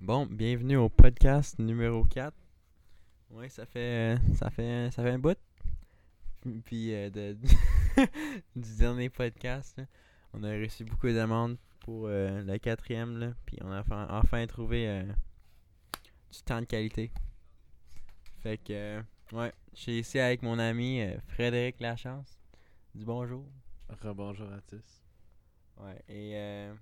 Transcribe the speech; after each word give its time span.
Bon, 0.00 0.24
bienvenue 0.24 0.76
au 0.78 0.88
podcast 0.88 1.58
numéro 1.58 2.04
4. 2.04 2.34
Oui, 3.32 3.50
ça 3.50 3.66
fait 3.66 4.16
ça 4.34 4.48
fait 4.48 4.90
ça 4.90 5.02
fait 5.02 5.10
un 5.10 5.18
bout. 5.18 5.36
Puis 6.64 6.94
euh, 6.94 7.10
de, 7.10 7.36
du 8.56 8.76
dernier 8.78 9.10
podcast, 9.10 9.76
là, 9.76 9.84
on 10.32 10.42
a 10.42 10.52
reçu 10.52 10.86
beaucoup 10.86 11.08
de 11.08 11.12
demandes 11.12 11.58
pour 11.80 12.06
euh, 12.06 12.42
le 12.42 12.56
quatrième 12.56 13.18
là, 13.18 13.34
puis 13.44 13.58
on 13.62 13.70
a 13.70 13.80
enfin, 13.80 14.06
enfin 14.10 14.46
trouvé 14.46 14.88
euh, 14.88 15.02
du 16.32 16.42
temps 16.46 16.60
de 16.60 16.66
qualité. 16.66 17.12
Fait 18.42 18.56
que 18.56 18.72
euh, 18.72 19.02
ouais, 19.32 19.52
je 19.74 19.80
suis 19.80 19.98
ici 19.98 20.18
avec 20.18 20.40
mon 20.40 20.58
ami 20.58 21.02
euh, 21.02 21.18
Frédéric 21.28 21.78
Lachance. 21.78 22.38
Du 22.94 23.04
bonjour. 23.04 23.44
Rebonjour 24.02 24.50
à 24.50 24.62
tous. 24.62 25.02
Ouais, 25.76 26.02
et 26.08 26.36
euh, 26.36 26.74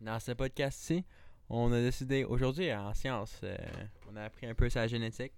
dans 0.00 0.20
ce 0.20 0.30
podcast-ci, 0.30 1.04
on 1.50 1.72
a 1.72 1.80
décidé, 1.80 2.24
aujourd'hui 2.24 2.72
en 2.72 2.92
sciences, 2.94 3.40
euh, 3.42 3.56
on 4.10 4.16
a 4.16 4.24
appris 4.24 4.46
un 4.46 4.54
peu 4.54 4.68
la 4.74 4.86
génétique. 4.86 5.32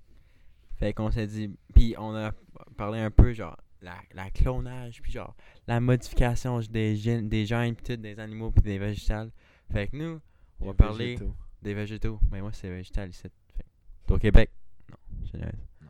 Fait 0.76 0.92
qu'on 0.92 1.10
s'est 1.10 1.26
dit, 1.26 1.50
puis 1.74 1.94
on 1.98 2.14
a 2.14 2.32
parlé 2.76 3.00
un 3.00 3.10
peu 3.10 3.32
genre 3.32 3.56
la, 3.82 3.96
la 4.14 4.30
clonage, 4.30 5.02
puis 5.02 5.12
genre 5.12 5.34
la 5.66 5.78
modification 5.80 6.58
des 6.60 6.96
gènes, 6.96 7.28
des 7.28 7.46
gènes, 7.46 7.74
puis 7.74 7.84
tout, 7.84 8.00
des 8.00 8.18
animaux, 8.18 8.50
puis 8.50 8.62
des 8.62 8.78
végétales. 8.78 9.30
Fait 9.70 9.88
que 9.88 9.96
nous, 9.96 10.20
on 10.60 10.66
va 10.66 10.74
parler 10.74 11.16
végétaux. 11.16 11.34
des 11.62 11.74
végétaux. 11.74 12.20
Mais 12.30 12.40
moi, 12.40 12.50
c'est 12.52 12.70
végétal 12.70 13.10
ici. 13.10 13.28
Fait 13.56 14.12
au 14.12 14.18
Québec. 14.18 14.50
Non, 14.90 14.96
niaise. 15.38 15.52
Non, 15.82 15.88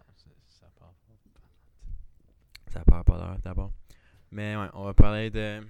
ça 0.48 0.66
part 0.78 0.94
pas. 1.06 2.70
Ça 2.72 2.84
part 2.84 3.04
pas 3.04 3.38
d'abord. 3.42 3.72
Mais 4.30 4.56
ouais, 4.56 4.68
on 4.74 4.84
va 4.84 4.94
parler 4.94 5.30
de, 5.30 5.60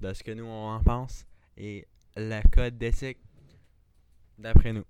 de 0.00 0.12
ce 0.12 0.22
que 0.22 0.32
nous 0.32 0.44
on 0.44 0.70
en 0.70 0.82
pense 0.82 1.26
et 1.56 1.86
le 2.16 2.40
code 2.50 2.78
d'éthique 2.78 3.18
d'après 4.42 4.72
nous. 4.72 4.84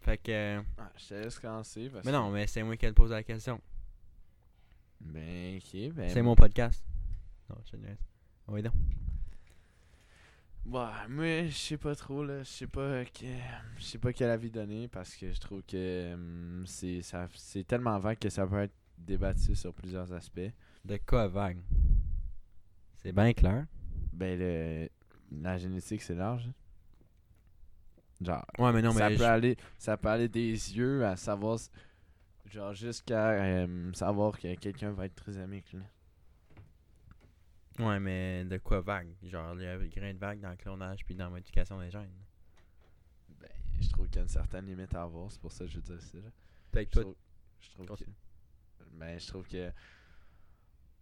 Fait 0.00 0.16
que. 0.18 0.30
euh, 0.30 0.62
Ah, 0.78 0.90
je 0.96 1.08
te 1.08 1.14
laisse 1.14 1.38
commencer 1.38 1.90
parce 1.90 2.04
Mais 2.04 2.12
non, 2.12 2.30
mais 2.30 2.46
c'est 2.46 2.62
moi 2.62 2.76
qui 2.76 2.86
te 2.86 2.92
pose 2.92 3.10
la 3.10 3.22
question. 3.22 3.60
Ben, 5.00 5.58
ok, 5.58 5.92
ben. 5.94 6.08
C'est 6.08 6.22
mon 6.22 6.34
podcast. 6.34 6.84
Non, 7.50 7.56
je 7.64 7.72
te. 7.72 7.76
Oui, 8.48 8.62
donc. 8.62 8.72
Ouais, 10.66 11.08
moi, 11.08 11.46
je 11.46 11.54
sais 11.54 11.76
pas 11.76 11.94
trop, 11.94 12.24
là. 12.24 12.42
Je 12.42 12.48
sais 12.48 12.66
pas 12.66 13.04
que... 13.04 13.26
Je 13.78 13.84
sais 13.84 13.98
pas 13.98 14.12
quel 14.12 14.30
avis 14.30 14.50
donner 14.50 14.88
parce 14.88 15.14
que 15.14 15.32
je 15.32 15.38
trouve 15.38 15.62
que 15.62 16.12
hum, 16.14 16.64
c'est 16.66 17.02
ça 17.02 17.28
c'est 17.34 17.64
tellement 17.64 17.98
vague 18.00 18.18
que 18.18 18.28
ça 18.28 18.46
peut 18.46 18.62
être 18.62 18.74
débattu 18.98 19.54
sur 19.54 19.72
plusieurs 19.72 20.12
aspects. 20.12 20.50
De 20.84 20.98
quoi 21.06 21.28
vague? 21.28 21.58
C'est 22.96 23.12
bien 23.12 23.32
clair. 23.32 23.66
Ben, 24.12 24.38
le... 24.38 24.88
la 25.30 25.56
génétique, 25.56 26.02
c'est 26.02 26.14
large. 26.16 26.48
Genre, 28.20 28.44
Ouais, 28.58 28.72
mais 28.72 28.82
non, 28.82 28.92
ça, 28.92 29.08
mais. 29.10 29.16
peut 29.16 29.22
je- 29.22 29.28
aller, 29.28 29.56
ça 29.78 29.96
peut 29.96 30.08
aller 30.08 30.28
des 30.28 30.50
yeux 30.76 31.04
à 31.04 31.16
savoir... 31.16 31.58
Genre, 32.46 32.72
jusqu'à 32.74 33.30
euh, 33.30 33.92
savoir 33.92 34.38
que 34.38 34.54
quelqu'un 34.54 34.92
va 34.92 35.06
être 35.06 35.16
trisomique, 35.16 35.72
là. 35.72 35.80
Ouais, 37.78 38.00
mais 38.00 38.44
de 38.44 38.56
quoi 38.58 38.80
vague? 38.80 39.08
Genre, 39.22 39.54
il 39.56 39.62
y 39.64 39.66
a 39.66 39.72
un 39.74 39.86
grain 39.86 40.14
de 40.14 40.18
vague 40.18 40.40
dans 40.40 40.50
le 40.50 40.56
clonage 40.56 41.04
puis 41.04 41.14
dans 41.14 41.24
la 41.24 41.30
modification 41.30 41.78
des 41.80 41.90
gènes. 41.90 42.08
Ben, 43.40 43.48
je 43.80 43.88
trouve 43.90 44.06
qu'il 44.06 44.16
y 44.16 44.18
a 44.20 44.22
une 44.22 44.28
certaine 44.28 44.64
limite 44.66 44.94
à 44.94 45.02
avoir, 45.02 45.30
c'est 45.30 45.40
pour 45.40 45.52
ça 45.52 45.64
que 45.64 45.70
je 45.70 45.80
dis 45.80 46.00
ça. 46.00 46.18
Peut-être 46.70 46.94
Je 46.94 47.00
trouve, 47.00 47.16
je 47.60 47.68
trouve 47.70 47.86
que, 47.98 48.04
ben, 48.92 49.18
je 49.18 49.26
trouve 49.26 49.46
que 49.46 49.70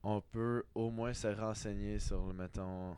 on 0.02 0.20
peut 0.20 0.64
au 0.74 0.90
moins 0.90 1.14
se 1.14 1.28
renseigner 1.28 1.98
sur, 2.00 2.24
mettons, 2.34 2.96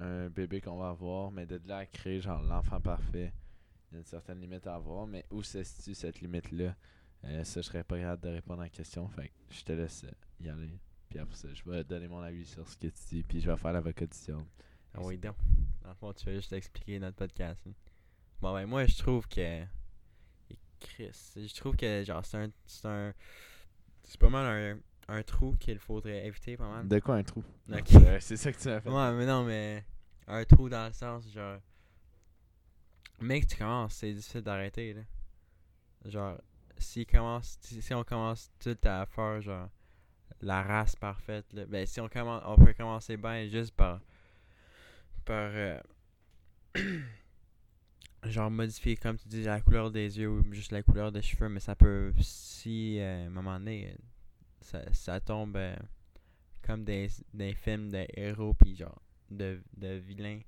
un 0.00 0.28
bébé 0.28 0.60
qu'on 0.60 0.76
va 0.76 0.88
avoir, 0.90 1.30
mais 1.30 1.46
de 1.46 1.60
là 1.66 1.78
à 1.78 1.86
créer, 1.86 2.20
genre, 2.20 2.42
l'enfant 2.42 2.80
parfait, 2.80 3.32
il 3.90 3.94
y 3.94 3.96
a 3.96 3.98
une 4.00 4.04
certaine 4.06 4.40
limite 4.40 4.66
à 4.66 4.74
avoir, 4.74 5.06
mais 5.06 5.24
où 5.30 5.42
se 5.42 5.62
situe 5.62 5.94
cette 5.94 6.20
limite-là? 6.20 6.74
Euh, 7.24 7.44
Ça, 7.44 7.60
je 7.60 7.66
serais 7.66 7.84
pas 7.84 7.98
capable 7.98 8.22
de 8.22 8.28
répondre 8.28 8.60
à 8.60 8.64
la 8.64 8.70
question, 8.70 9.08
fait 9.08 9.28
que 9.28 9.34
je 9.50 9.62
te 9.64 9.72
laisse 9.72 10.04
euh, 10.04 10.10
y 10.40 10.48
aller. 10.48 10.78
Puis 11.08 11.18
après 11.18 11.36
ça, 11.36 11.48
je 11.54 11.62
vais 11.70 11.84
donner 11.84 12.08
mon 12.08 12.20
avis 12.20 12.44
sur 12.44 12.68
ce 12.68 12.76
que 12.76 12.88
tu 12.88 13.02
dis, 13.10 13.22
puis 13.22 13.40
je 13.40 13.50
vais 13.50 13.56
faire 13.56 13.72
l'avocat 13.72 14.06
du 14.06 14.18
diable. 14.18 14.44
Ah 14.94 15.00
oui, 15.02 15.16
donc. 15.18 15.36
Dans 15.82 15.88
le 15.90 15.94
fond, 15.94 16.12
tu 16.12 16.24
vas 16.26 16.32
juste 16.34 16.52
expliquer 16.52 16.98
notre 16.98 17.16
podcast. 17.16 17.60
hein? 17.68 17.72
Bon, 18.40 18.52
ben, 18.54 18.66
moi, 18.66 18.86
je 18.86 18.96
trouve 18.98 19.26
que. 19.28 19.64
Chris, 20.80 21.32
je 21.36 21.54
trouve 21.54 21.76
que, 21.76 22.02
genre, 22.04 22.24
c'est 22.24 22.36
un. 22.38 22.50
C'est 22.66 22.86
un. 22.88 23.14
C'est 24.02 24.20
pas 24.20 24.28
mal 24.28 24.78
un, 25.08 25.14
un 25.16 25.22
trou 25.22 25.56
qu'il 25.58 25.78
faudrait 25.78 26.26
éviter, 26.26 26.56
pas 26.56 26.68
mal. 26.68 26.86
De 26.88 26.98
quoi 26.98 27.16
un 27.16 27.22
trou? 27.22 27.42
C'est 28.20 28.36
ça 28.36 28.52
que 28.52 28.58
tu 28.58 28.68
m'as 28.68 28.80
fait. 28.80 28.90
Ouais, 28.90 29.12
mais 29.12 29.24
non, 29.26 29.44
mais. 29.44 29.84
Un 30.26 30.44
trou 30.44 30.68
dans 30.68 30.86
le 30.86 30.92
sens, 30.92 31.26
genre. 31.32 31.60
Mec, 33.20 33.46
tu 33.46 33.56
commences, 33.56 33.94
c'est 33.94 34.12
difficile 34.12 34.42
d'arrêter, 34.42 34.92
là. 34.94 35.02
Genre, 36.06 36.38
si, 36.78 37.06
commence, 37.06 37.58
si, 37.62 37.94
on 37.94 38.04
commence 38.04 38.50
tout 38.60 38.76
à 38.84 39.06
faire, 39.06 39.40
genre, 39.42 39.68
la 40.42 40.62
race 40.62 40.96
parfaite, 40.96 41.52
là, 41.52 41.66
ben, 41.66 41.86
si 41.86 42.00
on 42.00 42.08
commence, 42.08 42.42
on 42.46 42.56
peut 42.56 42.74
commencer 42.74 43.16
bien 43.16 43.46
juste 43.48 43.72
par. 43.74 44.00
par. 45.24 45.50
euh, 45.54 45.80
genre, 48.24 48.50
modifier, 48.50 48.96
comme 48.96 49.16
tu 49.18 49.28
dis, 49.28 49.42
la 49.44 49.60
couleur 49.60 49.90
des 49.90 50.18
yeux 50.18 50.28
ou 50.30 50.52
juste 50.52 50.72
la 50.72 50.82
couleur 50.82 51.12
des 51.12 51.22
cheveux, 51.22 51.48
mais 51.48 51.60
ça 51.60 51.74
peut, 51.76 52.12
si, 52.20 52.98
euh, 53.00 53.24
à 53.24 53.26
un 53.26 53.30
moment 53.30 53.58
donné, 53.58 53.96
ça, 54.60 54.80
ça 54.92 55.20
tombe. 55.20 55.56
euh, 55.56 55.76
comme 56.62 56.84
des, 56.84 57.08
des 57.34 57.54
films 57.54 57.90
de 57.90 58.06
héros 58.16 58.54
puis 58.54 58.74
genre 58.76 59.00
de, 59.30 59.62
de 59.76 59.88
vilains. 59.94 60.40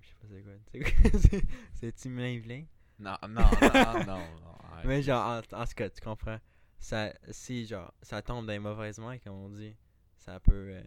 Je 0.00 0.08
sais 0.08 0.14
pas 0.20 0.26
c'est 0.30 0.42
quoi. 0.42 0.52
C'est 0.72 1.30
quoi? 1.30 1.40
C'est-tu 1.74 2.08
vilain 2.10 2.38
vilain? 2.38 2.64
Non, 2.98 3.16
non, 3.28 3.42
non, 3.60 4.04
non, 4.06 4.06
non. 4.06 4.56
Mais 4.84 5.02
genre, 5.02 5.26
en, 5.52 5.56
en 5.56 5.64
tout 5.64 5.74
cas, 5.74 5.88
tu 5.90 6.00
comprends. 6.00 6.38
Ça, 6.78 7.12
si 7.30 7.66
genre, 7.66 7.92
ça 8.02 8.22
tombe 8.22 8.46
dans 8.46 8.52
les 8.52 8.58
mauvaises 8.58 8.98
mains, 8.98 9.18
comme 9.18 9.34
on 9.34 9.48
dit, 9.50 9.74
ça 10.16 10.40
peut, 10.40 10.52
euh, 10.74 10.82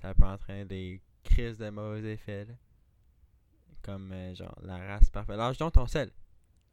ça 0.00 0.14
peut 0.14 0.24
entraîner 0.24 0.64
des 0.64 1.02
crises 1.22 1.58
de 1.58 1.68
mauvais 1.70 2.12
effets, 2.14 2.44
là. 2.46 2.54
Comme, 3.82 4.12
euh, 4.12 4.34
genre, 4.34 4.58
la 4.62 4.76
race 4.76 5.10
parfaite. 5.10 5.36
Lâche 5.36 5.58
donc 5.58 5.72
ton 5.72 5.86
sel. 5.86 6.10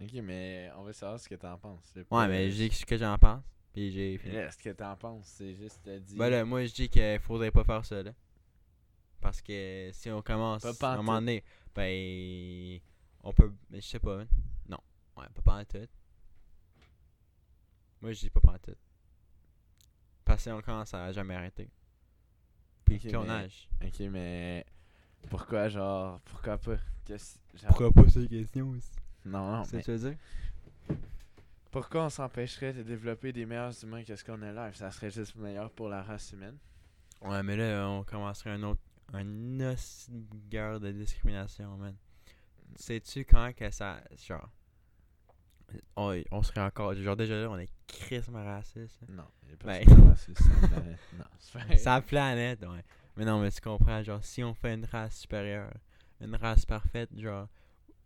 Ok, 0.01 0.11
mais 0.23 0.69
on 0.77 0.83
veut 0.83 0.93
savoir 0.93 1.19
ce 1.19 1.29
que 1.29 1.35
t'en 1.35 1.57
penses. 1.57 1.93
Ouais, 2.11 2.27
mais 2.27 2.49
je 2.51 2.55
dis 2.67 2.75
ce 2.75 2.85
que 2.85 2.97
j'en 2.97 3.17
pense. 3.17 3.43
Puis 3.71 3.91
j'ai 3.91 4.17
ce 4.17 4.57
que 4.57 4.69
t'en 4.69 4.95
penses, 4.95 5.27
c'est 5.27 5.53
juste 5.55 5.83
te 5.83 5.97
dire. 5.99 6.17
Ben 6.17 6.29
là, 6.29 6.45
moi 6.45 6.65
je 6.65 6.73
dis 6.73 6.89
qu'il 6.89 7.19
faudrait 7.19 7.51
pas 7.51 7.63
faire 7.65 7.83
ça 7.85 8.03
là. 8.03 8.11
Parce 9.25 9.41
que 9.41 9.89
si 9.91 10.11
on 10.11 10.21
commence 10.21 10.61
Pas 10.77 10.91
à 10.91 10.93
un 10.93 10.97
moment 10.97 11.15
donné, 11.15 11.43
ben 11.73 12.79
on 13.23 13.33
peut. 13.33 13.51
mais 13.71 13.81
Je 13.81 13.87
sais 13.87 13.97
pas. 13.99 14.21
hein. 14.21 14.27
Non. 14.69 14.77
Ouais, 15.17 15.25
pas 15.33 15.41
pantoute. 15.41 15.89
Moi 18.01 18.11
je 18.11 18.19
dis 18.19 18.29
pas 18.29 18.39
pantoute. 18.39 18.77
Parce 20.23 20.37
que 20.37 20.43
si 20.43 20.51
on 20.51 20.61
commence 20.61 20.93
à 20.93 21.11
jamais 21.11 21.33
arrêter. 21.33 21.71
Puis 22.85 22.97
Ok, 22.97 23.03
le 23.05 23.09
clonage. 23.09 23.67
Ok, 23.83 23.99
mais. 24.11 24.63
Pourquoi, 25.27 25.69
genre. 25.69 26.19
Pourquoi 26.25 26.59
pas? 26.59 26.77
Qu'est-ce- 27.03 27.39
genre- 27.55 27.69
Pourquoi 27.69 27.91
pas 28.03 28.07
ces 28.07 28.27
questions 28.27 28.69
aussi? 28.69 28.91
Non, 29.25 29.51
non, 29.53 29.63
C'est 29.63 29.77
mais. 29.77 29.81
ce 29.81 29.87
que 29.87 29.97
tu 29.97 30.03
veux 30.03 30.09
dire? 30.11 30.19
Pourquoi 31.71 32.05
on 32.05 32.09
s'empêcherait 32.09 32.73
de 32.73 32.83
développer 32.83 33.33
des 33.33 33.47
meilleurs 33.47 33.83
humains 33.83 34.03
que 34.03 34.15
ce 34.15 34.23
qu'on 34.23 34.39
a 34.43 34.51
là? 34.51 34.71
Ça 34.73 34.91
serait 34.91 35.09
juste 35.09 35.35
meilleur 35.35 35.71
pour 35.71 35.89
la 35.89 36.03
race 36.03 36.31
humaine. 36.31 36.57
Ouais, 37.21 37.41
mais 37.41 37.55
là, 37.57 37.89
on 37.89 38.03
commencerait 38.03 38.51
un 38.51 38.61
autre. 38.61 38.81
Un 39.13 39.59
os 39.61 40.09
guerre 40.49 40.79
de 40.79 40.91
discrimination, 40.91 41.77
man. 41.77 41.95
Sais-tu 42.75 43.23
quand 43.25 43.53
que 43.55 43.69
ça. 43.71 44.01
Genre. 44.27 44.49
On, 45.95 46.21
on 46.31 46.43
serait 46.43 46.61
encore. 46.61 46.93
Genre, 46.95 47.15
déjà 47.15 47.35
là, 47.41 47.49
on 47.49 47.57
est 47.57 47.69
crissement 47.87 48.43
raciste. 48.43 48.99
Non, 49.09 49.25
il 49.43 49.49
y 49.49 49.53
a 49.53 49.55
Ben. 49.57 49.85
personne 49.85 50.03
de 50.03 50.09
raciste 50.09 50.41
sur 50.43 50.61
la 50.61 50.67
planète. 50.67 50.99
Non, 51.17 51.25
c'est 51.39 51.59
vrai. 51.59 51.77
Sa 51.77 52.01
planète, 52.01 52.61
ouais. 52.65 52.83
Mais 53.17 53.25
non, 53.25 53.39
mais 53.39 53.51
tu 53.51 53.61
comprends, 53.61 54.03
genre, 54.03 54.23
si 54.23 54.43
on 54.43 54.53
fait 54.53 54.73
une 54.73 54.85
race 54.85 55.19
supérieure, 55.21 55.71
une 56.19 56.35
race 56.35 56.65
parfaite, 56.65 57.09
genre, 57.17 57.47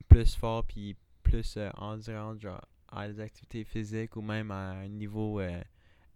plus 0.07 0.35
fort, 0.35 0.63
puis 0.65 0.95
plus 1.23 1.57
euh, 1.57 1.69
endurante, 1.77 2.39
genre, 2.41 2.63
à 2.91 3.07
des 3.07 3.19
activités 3.19 3.63
physiques 3.63 4.15
ou 4.15 4.21
même 4.21 4.51
à 4.51 4.71
un 4.71 4.87
niveau 4.87 5.39
euh, 5.39 5.61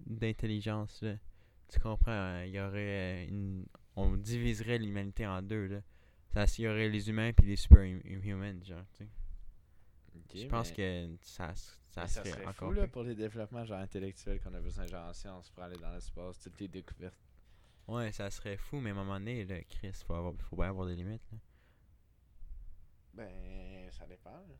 d'intelligence, 0.06 1.01
là. 1.01 1.15
Tu 1.69 1.80
comprends, 1.80 2.12
euh, 2.12 2.45
il 2.45 2.53
y 2.53 2.59
aurait 2.59 2.75
euh, 2.75 3.27
une. 3.27 3.65
On 3.95 4.16
diviserait 4.18 4.78
l'humanité 4.80 5.28
en 5.28 5.42
deux, 5.42 5.68
là. 5.68 5.81
Ça, 6.34 6.45
il 6.57 6.63
y 6.63 6.68
aurait 6.68 6.90
les 6.90 7.10
humains 7.10 7.31
puis 7.31 7.45
les 7.45 7.56
superhumans, 7.56 8.63
genre, 8.63 8.86
tu 8.98 9.06
sais. 9.06 9.10
Je 10.36 10.48
pense 10.48 10.72
que 10.72 11.16
ça, 11.22 11.54
ça 11.56 12.01
mais 12.01 12.07
ça 12.07 12.24
serait, 12.24 12.31
serait 12.31 12.45
encore 12.48 12.69
fou 12.69 12.72
là, 12.72 12.88
pour 12.88 13.04
les 13.04 13.16
développements 13.16 13.66
genre 13.66 13.80
intellectuels 13.80 14.40
qu'on 14.40 14.54
a 14.54 14.60
besoin 14.60 14.86
genre 14.88 15.10
en 15.10 15.13
sciences 15.13 15.50
pour 15.51 15.63
aller 15.63 15.78
dans 15.78 15.92
l'espace, 15.92 16.40
toutes 16.40 16.60
les 16.60 16.68
découvertes. 16.68 17.18
Ouais, 17.88 18.12
ça 18.12 18.30
serait 18.30 18.57
fou, 18.57 18.80
mais 18.80 18.92
à 18.92 18.94
un 18.94 18.95
moment 18.95 19.19
donné, 19.19 19.44
là, 19.45 19.62
Chris, 19.63 19.92
faut, 20.06 20.13
avoir, 20.13 20.34
faut 20.50 20.56
bien 20.56 20.69
avoir 20.69 20.88
des 20.88 20.95
limites, 20.95 21.30
là. 21.31 21.38
Ben, 23.13 23.92
ça 23.92 24.07
dépend. 24.07 24.31
là. 24.31 24.56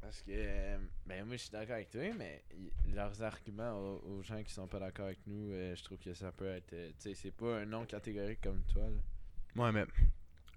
Parce 0.00 0.22
que, 0.22 0.78
ben, 1.06 1.24
moi, 1.26 1.36
je 1.36 1.42
suis 1.42 1.50
d'accord 1.50 1.74
avec 1.74 1.90
toi, 1.90 2.12
mais 2.16 2.42
leurs 2.88 3.22
arguments 3.22 3.72
aux, 3.78 3.98
aux 4.06 4.22
gens 4.22 4.42
qui 4.42 4.52
sont 4.52 4.66
pas 4.66 4.78
d'accord 4.78 5.06
avec 5.06 5.26
nous, 5.26 5.50
euh, 5.52 5.74
je 5.76 5.84
trouve 5.84 5.98
que 5.98 6.14
ça 6.14 6.32
peut 6.32 6.48
être. 6.48 6.72
euh, 6.72 6.88
tu 6.98 7.00
sais, 7.00 7.14
c'est 7.14 7.30
pas 7.30 7.58
un 7.58 7.66
nom 7.66 7.84
catégorique 7.84 8.40
comme 8.40 8.62
toi, 8.64 8.82
là. 8.88 9.62
Ouais, 9.62 9.72
mais 9.72 9.84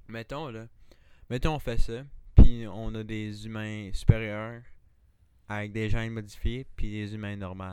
mettons 0.08 0.50
là, 0.50 0.68
mettons 1.30 1.56
on 1.56 1.60
fait 1.60 1.78
ça, 1.78 2.06
puis 2.36 2.66
on 2.68 2.94
a 2.96 3.04
des 3.04 3.46
humains 3.46 3.90
supérieurs 3.94 4.62
avec 5.50 5.74
des 5.74 5.90
gènes 5.90 6.14
modifiés, 6.14 6.66
puis 6.76 6.92
des 6.92 7.14
humains 7.14 7.36
normaux. 7.36 7.64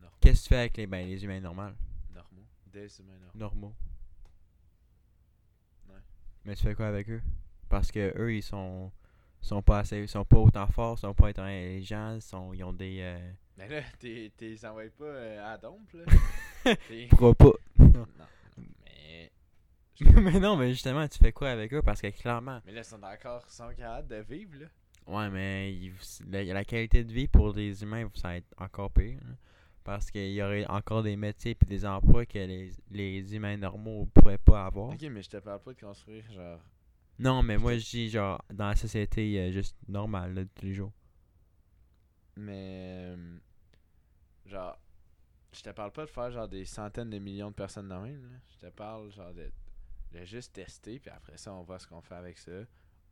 Normaux. 0.00 0.16
Qu'est-ce 0.20 0.44
que 0.44 0.44
tu 0.44 0.48
fais 0.48 0.60
avec 0.60 0.76
les, 0.76 0.86
ben, 0.86 1.06
les 1.06 1.22
humains 1.22 1.40
normaux? 1.40 1.74
Normaux. 2.14 2.46
Des 2.66 3.00
humains 3.00 3.18
normaux. 3.18 3.38
Normaux. 3.38 3.74
Ouais. 5.88 6.00
Mais 6.44 6.56
tu 6.56 6.62
fais 6.62 6.74
quoi 6.74 6.86
avec 6.86 7.10
eux? 7.10 7.22
Parce 7.68 7.92
que 7.92 8.16
eux, 8.16 8.34
ils 8.34 8.42
sont 8.42 8.90
sont 9.40 9.62
pas 9.62 9.78
assez, 9.80 10.06
sont 10.06 10.24
pas 10.24 10.36
autant 10.38 10.66
forts, 10.68 10.96
ils 10.98 11.00
sont 11.00 11.14
pas 11.14 11.28
intelligents, 11.28 12.14
ils, 12.16 12.22
sont, 12.22 12.52
ils 12.52 12.62
ont 12.64 12.72
des... 12.72 12.98
Euh... 13.00 13.30
Mais 13.56 13.68
là, 13.68 13.82
t'es 13.98 14.32
t'es 14.36 14.56
envoies 14.66 14.84
pas 14.96 15.04
euh, 15.04 15.54
à 15.54 15.58
Dompe, 15.58 15.92
là. 15.94 16.74
Pourquoi 17.10 17.34
pas? 17.34 17.52
non, 17.78 18.06
mais... 18.84 19.30
mais 20.22 20.40
non, 20.40 20.56
mais 20.56 20.70
justement, 20.70 21.06
tu 21.08 21.18
fais 21.18 21.32
quoi 21.32 21.50
avec 21.50 21.72
eux? 21.74 21.82
Parce 21.82 22.00
que 22.00 22.08
clairement... 22.08 22.60
Mais 22.64 22.72
là, 22.72 22.80
ils 22.80 22.84
sont 22.84 23.02
encore 23.02 23.48
sont 23.50 23.68
capables 23.76 24.08
de 24.08 24.16
vivre, 24.16 24.58
là. 24.60 24.66
Ouais, 25.06 25.28
mais 25.30 25.74
la, 26.30 26.44
la 26.44 26.64
qualité 26.64 27.02
de 27.04 27.12
vie 27.12 27.26
pour 27.26 27.52
les 27.54 27.82
humains, 27.82 28.08
ça 28.14 28.28
va 28.28 28.36
être 28.36 28.54
encore 28.58 28.90
pire. 28.90 29.18
hein. 29.24 29.34
Parce 29.82 30.10
qu'il 30.10 30.30
y 30.32 30.42
aurait 30.42 30.66
encore 30.66 31.02
des 31.02 31.16
métiers 31.16 31.56
et 31.60 31.64
des 31.64 31.84
emplois 31.86 32.26
que 32.26 32.38
les, 32.38 32.70
les 32.90 33.34
humains 33.34 33.56
normaux 33.56 34.06
pourraient 34.14 34.38
pas 34.38 34.66
avoir. 34.66 34.90
Ok, 34.90 35.02
mais 35.10 35.22
je 35.22 35.30
te 35.30 35.36
parle 35.38 35.60
pas 35.62 35.72
de 35.72 35.80
construire, 35.80 36.22
genre... 36.30 36.60
Non, 37.20 37.44
mais 37.44 37.56
moi, 37.56 37.78
je 37.78 37.88
dis 37.88 38.08
genre 38.10 38.42
dans 38.52 38.66
la 38.68 38.74
société 38.76 39.38
euh, 39.38 39.52
juste 39.52 39.76
normale, 39.86 40.34
là, 40.34 40.42
de 40.44 40.48
tous 40.52 40.64
les 40.66 40.74
jours. 40.74 40.92
Mais... 42.36 43.12
euh, 43.16 43.38
Genre... 44.46 44.78
Je 45.52 45.62
te 45.62 45.70
parle 45.70 45.92
pas 45.92 46.06
de 46.06 46.10
faire 46.10 46.30
genre 46.32 46.48
des 46.48 46.64
centaines 46.64 47.10
de 47.10 47.18
millions 47.18 47.50
de 47.50 47.54
personnes 47.56 47.88
dans 47.88 48.02
même, 48.02 48.22
là. 48.24 48.38
Je 48.50 48.58
te 48.58 48.70
parle 48.72 49.10
genre 49.12 49.34
de, 49.34 49.50
de 50.12 50.24
juste 50.24 50.52
tester, 50.54 51.00
puis 51.00 51.10
après 51.10 51.38
ça, 51.38 51.52
on 51.54 51.62
voit 51.64 51.78
ce 51.78 51.86
qu'on 51.88 52.02
fait 52.02 52.14
avec 52.16 52.38
ça. 52.38 52.52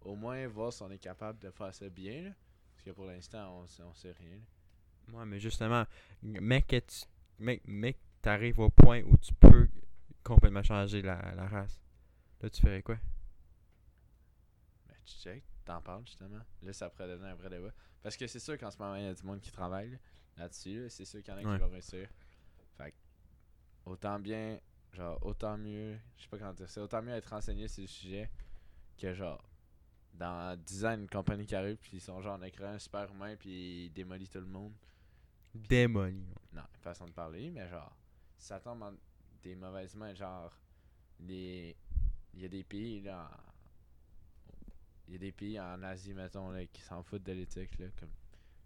Au 0.03 0.17
moins, 0.17 0.47
voir 0.49 0.73
si 0.73 0.83
on 0.83 0.91
est 0.91 0.99
capable 0.99 1.39
de 1.41 1.51
faire 1.51 1.75
ça 1.75 1.89
bien, 1.91 2.23
là. 2.23 2.31
Parce 2.75 2.85
que 2.85 2.91
pour 2.93 3.07
l'instant, 3.07 3.61
on, 3.61 3.67
sait- 3.69 3.83
on 3.85 3.95
sait 3.95 4.13
rien, 4.13 4.37
là. 4.37 5.19
Ouais, 5.19 5.27
mais 5.27 5.41
justement, 5.41 5.85
mec, 6.23 6.67
que 6.69 6.79
tu 6.81 7.05
mec, 7.39 7.63
mec, 7.67 7.99
t'arrives 8.23 8.59
au 8.61 8.71
point 8.71 9.03
où 9.03 9.17
tu 9.19 9.35
peux 9.35 9.69
complètement 10.23 10.63
changer 10.63 11.03
la, 11.03 11.35
la 11.35 11.49
race. 11.49 11.81
Là, 12.43 12.51
tu 12.51 12.61
ferais 12.63 12.83
quoi? 12.83 12.99
Tu 15.17 15.23
check, 15.23 15.45
t'en 15.65 15.81
parles 15.81 16.07
justement. 16.07 16.41
Là, 16.63 16.73
ça 16.73 16.91
pourrait 16.91 17.09
devenir 17.09 17.29
un 17.31 17.35
vrai 17.35 17.49
débat. 17.51 17.73
Parce 18.03 18.17
que 18.17 18.27
c'est 18.27 18.39
sûr 18.41 18.57
qu'en 18.59 18.71
ce 18.71 18.79
moment, 18.79 18.95
il 18.97 19.05
y 19.05 19.07
a 19.07 19.15
du 19.15 19.23
monde 19.25 19.41
qui 19.41 19.51
travaille 19.51 19.91
là, 19.91 19.99
là-dessus. 20.37 20.83
là. 20.83 20.89
C'est 20.91 21.05
sûr 21.05 21.23
qu'il 21.23 21.33
y 21.33 21.37
en 21.37 21.41
a 21.41 21.43
Ouais. 21.45 21.57
qui 21.57 21.63
vont 21.65 21.71
réussir. 21.71 22.09
Fait 22.77 22.95
autant 23.85 24.19
bien, 24.21 24.61
genre, 24.93 25.19
autant 25.25 25.57
mieux, 25.57 25.99
je 26.17 26.23
sais 26.23 26.29
pas 26.29 26.39
comment 26.39 26.53
dire, 26.53 26.69
c'est 26.69 26.81
autant 26.81 27.03
mieux 27.03 27.13
être 27.13 27.27
renseigné 27.31 27.69
sur 27.69 27.81
le 27.83 27.87
sujet 27.89 28.31
que 28.97 29.15
genre, 29.15 29.43
dans 30.15 30.59
10 30.61 30.85
ans, 30.85 30.95
une 30.95 31.09
compagnie 31.09 31.47
qui 31.47 31.55
arrive, 31.55 31.77
puis 31.77 31.97
ils 31.99 32.01
sont 32.01 32.21
genre, 32.21 32.39
créé 32.53 32.67
un 32.67 32.79
super 32.79 33.11
humain, 33.13 33.37
puis 33.37 33.87
il 33.87 33.91
démolit 33.93 34.29
tout 34.29 34.41
le 34.41 34.47
monde. 34.47 34.75
Démoli. 35.55 36.27
Non, 36.53 36.63
façon 36.81 37.07
de 37.07 37.13
parler, 37.13 37.51
mais 37.51 37.69
genre, 37.69 37.97
ça 38.37 38.61
tombe 38.61 38.83
en 38.83 38.93
des 39.43 39.55
mauvaises 39.55 39.95
mains, 39.95 40.15
genre, 40.15 40.53
les. 41.21 41.77
Il 42.35 42.43
y 42.43 42.45
a 42.45 42.49
des 42.49 42.63
pays, 42.63 43.01
là. 43.01 43.31
Y 45.13 45.17
a 45.17 45.19
des 45.19 45.33
pays 45.33 45.59
en 45.61 45.83
Asie, 45.83 46.15
mettons, 46.15 46.51
là, 46.51 46.65
qui 46.67 46.83
s'en 46.83 47.03
foutent 47.03 47.23
de 47.23 47.33
l'éthique, 47.33 47.79
là, 47.79 47.87
comme, 47.99 48.11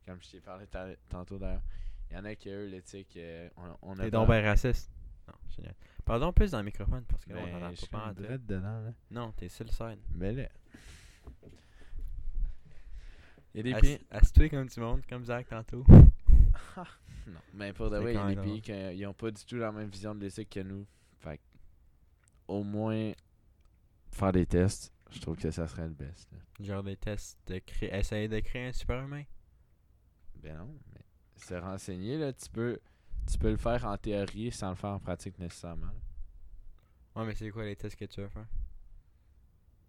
comme 0.07 0.23
je 0.23 0.31
t'ai 0.31 0.41
parlé 0.41 0.67
ta- 0.67 0.97
tantôt 1.09 1.39
d'ailleurs. 1.39 1.63
Il 2.11 2.17
y 2.17 2.19
en 2.19 2.25
a 2.25 2.35
qui, 2.35 2.49
eux, 2.51 2.67
l'éthique, 2.67 3.17
euh, 3.17 3.49
on, 3.57 3.77
on 3.83 3.99
a. 3.99 4.03
T'es 4.05 4.11
donc 4.11 4.29
ben 4.29 4.45
raciste. 4.45 4.91
Non, 5.29 5.35
génial. 5.57 5.75
Pardon 6.05 6.33
plus 6.33 6.51
dans 6.51 6.59
le 6.59 6.65
microphone 6.65 7.05
parce 7.09 7.25
que 7.25 7.33
là, 7.33 7.41
on 7.41 7.61
Ben, 7.61 7.75
pas 7.91 8.07
en 8.09 8.13
direct 8.13 8.45
dedans, 8.45 8.81
là. 8.83 8.93
Non, 9.11 9.33
t'es 9.33 9.49
sur 9.49 9.65
le 9.65 9.71
side. 9.71 9.99
Mais 10.15 10.33
là. 10.33 10.49
Il 13.55 13.59
y 13.59 13.61
a 13.61 13.63
des 13.63 13.73
Assis- 13.75 13.81
pays. 13.99 14.07
Assis-toi 14.11 14.49
comme 14.49 14.67
du 14.67 14.81
monde, 14.81 15.03
comme 15.09 15.25
Zach 15.25 15.49
tantôt? 15.49 15.85
Non, 17.25 17.39
mais 17.55 17.73
pour 17.73 17.89
de 17.89 17.99
vrai, 17.99 18.15
il 18.15 18.17
y 18.17 18.19
a 18.19 18.35
des 18.35 18.41
pays 18.43 18.61
qui 18.61 18.73
euh, 18.73 18.93
ils 18.93 19.07
ont 19.07 19.15
pas 19.15 19.31
du 19.31 19.45
tout 19.45 19.55
la 19.57 19.71
même 19.71 19.89
vision 19.89 20.13
de 20.13 20.21
l'éthique 20.21 20.51
que 20.51 20.59
nous. 20.59 20.85
Fait 21.21 21.41
au 22.49 22.65
moins, 22.65 23.13
faire 24.11 24.33
des 24.33 24.45
tests, 24.45 24.93
je 25.13 25.21
trouve 25.21 25.37
que 25.37 25.51
ça 25.51 25.67
serait 25.69 25.87
le 25.89 25.95
best. 25.95 26.31
là. 26.33 26.39
Genre 26.65 26.83
des 26.83 26.97
tests 26.97 27.39
de 27.47 27.59
créer. 27.59 27.95
Essayer 27.95 28.29
de 28.29 28.41
créer 28.41 28.69
un 28.69 28.73
super 28.73 29.03
humain. 29.05 29.25
Ben 30.37 30.57
non, 30.59 30.79
mais 30.93 31.01
se 31.37 31.55
renseigner, 31.55 32.19
là, 32.19 32.33
tu 32.33 32.49
peux, 32.51 32.79
tu 33.31 33.39
peux 33.39 33.51
le 33.51 33.57
faire 33.57 33.85
en 33.87 33.97
théorie 33.97 34.51
sans 34.53 34.71
le 34.71 34.77
faire 34.77 34.91
en 34.91 34.99
pratique 35.01 35.39
nécessairement. 35.39 35.87
là. 35.87 35.93
Ouais, 37.21 37.27
mais 37.27 37.35
c'est 37.35 37.51
quoi 37.51 37.65
les 37.65 37.77
tests 37.77 37.97
que 37.97 38.05
tu 38.07 38.21
veux 38.21 38.29
faire? 38.29 38.47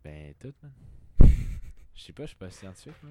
Ben, 0.04 0.34
tout, 0.40 0.54
man. 0.62 0.72
Je 1.96 2.02
sais 2.02 2.14
pas, 2.14 2.24
je 2.24 2.28
suis 2.30 2.36
pas 2.38 2.50
scientifique, 2.50 3.02
là. 3.04 3.10